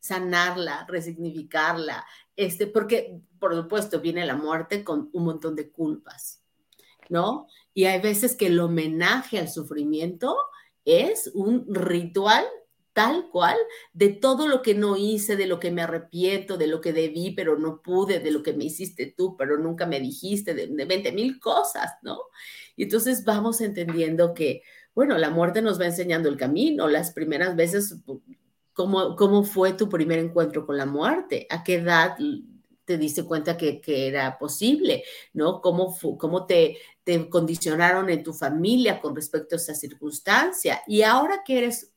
[0.00, 2.04] sanarla, resignificarla,
[2.34, 6.42] este, porque por supuesto viene la muerte con un montón de culpas,
[7.08, 7.46] ¿no?
[7.74, 10.36] Y hay veces que el homenaje al sufrimiento
[10.84, 12.44] es un ritual
[12.92, 13.56] tal cual
[13.92, 17.30] de todo lo que no hice, de lo que me arrepiento, de lo que debí,
[17.30, 20.84] pero no pude, de lo que me hiciste tú, pero nunca me dijiste, de, de
[20.84, 22.18] 20 mil cosas, ¿no?
[22.76, 24.62] Y entonces vamos entendiendo que,
[24.94, 27.96] bueno, la muerte nos va enseñando el camino, las primeras veces,
[28.72, 31.46] ¿cómo, cómo fue tu primer encuentro con la muerte?
[31.50, 32.16] ¿A qué edad
[32.84, 35.60] te diste cuenta que, que era posible, ¿no?
[35.60, 40.82] ¿Cómo, cómo te, te condicionaron en tu familia con respecto a esa circunstancia?
[40.86, 41.92] Y ahora que eres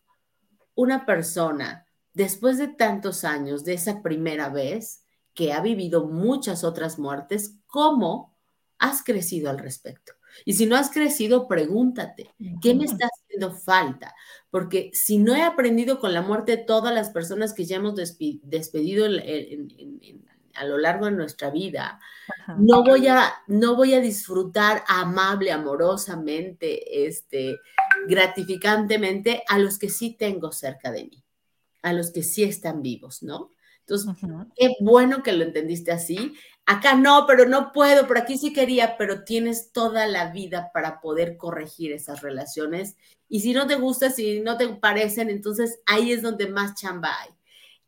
[0.76, 6.98] una persona, después de tantos años de esa primera vez, que ha vivido muchas otras
[6.98, 8.36] muertes, ¿cómo
[8.80, 10.14] has crecido al respecto?
[10.44, 14.14] Y si no has crecido, pregúntate, ¿qué me está haciendo falta?
[14.50, 17.96] Porque si no he aprendido con la muerte de todas las personas que ya hemos
[17.96, 19.08] despedido
[20.56, 21.99] a lo largo de nuestra vida,
[22.58, 27.58] no voy, a, no voy a disfrutar amable, amorosamente, este,
[28.08, 31.24] gratificantemente a los que sí tengo cerca de mí,
[31.82, 33.51] a los que sí están vivos, ¿no?
[33.88, 34.16] Entonces,
[34.56, 36.34] qué bueno que lo entendiste así.
[36.66, 40.99] Acá no, pero no puedo, pero aquí sí quería, pero tienes toda la vida para
[40.99, 42.95] poder corregir esas relaciones.
[43.30, 47.12] Y si no te gusta, si no te parecen, entonces ahí es donde más chamba
[47.22, 47.30] hay.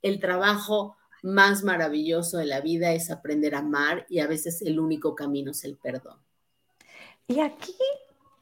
[0.03, 4.79] El trabajo más maravilloso de la vida es aprender a amar y a veces el
[4.79, 6.19] único camino es el perdón.
[7.27, 7.75] Y aquí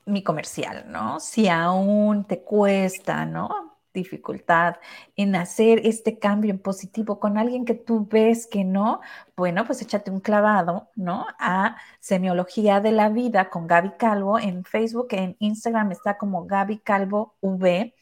[0.06, 1.20] mi comercial, ¿no?
[1.20, 3.76] Si aún te cuesta, ¿no?
[3.96, 4.76] dificultad
[5.16, 9.02] en hacer este cambio en positivo con alguien que tú ves que no,
[9.36, 11.26] bueno, pues échate un clavado, ¿no?
[11.40, 16.80] A Semiología de la Vida con Gaby Calvo en Facebook, en Instagram está como Gaby
[16.80, 17.96] Calvo V.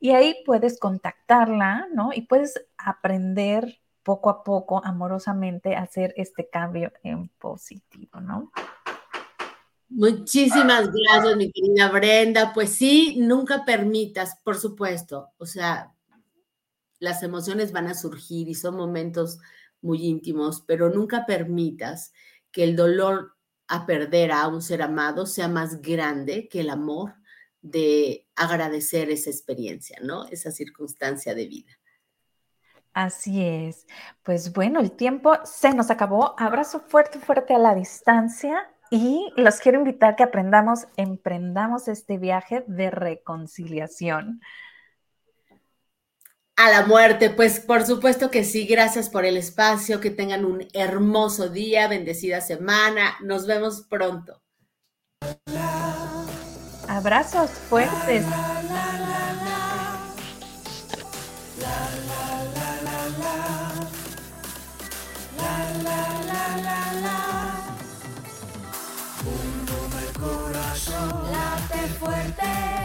[0.00, 2.10] Y ahí puedes contactarla, ¿no?
[2.14, 8.52] Y puedes aprender poco a poco, amorosamente, hacer este cambio en positivo, ¿no?
[9.88, 12.52] Muchísimas gracias, mi querida Brenda.
[12.54, 15.94] Pues sí, nunca permitas, por supuesto, o sea,
[16.98, 19.38] las emociones van a surgir y son momentos
[19.82, 22.12] muy íntimos, pero nunca permitas
[22.50, 23.36] que el dolor
[23.68, 27.14] a perder a un ser amado sea más grande que el amor
[27.60, 30.26] de agradecer esa experiencia, ¿no?
[30.26, 31.72] Esa circunstancia de vida.
[32.94, 33.86] Así es.
[34.22, 36.34] Pues bueno, el tiempo se nos acabó.
[36.38, 38.68] Abrazo fuerte, fuerte a la distancia.
[38.90, 44.42] Y los quiero invitar a que aprendamos, emprendamos este viaje de reconciliación.
[46.56, 50.68] A la muerte, pues por supuesto que sí, gracias por el espacio, que tengan un
[50.74, 54.42] hermoso día, bendecida semana, nos vemos pronto.
[56.86, 58.26] Abrazos fuertes.
[72.02, 72.81] fuerte.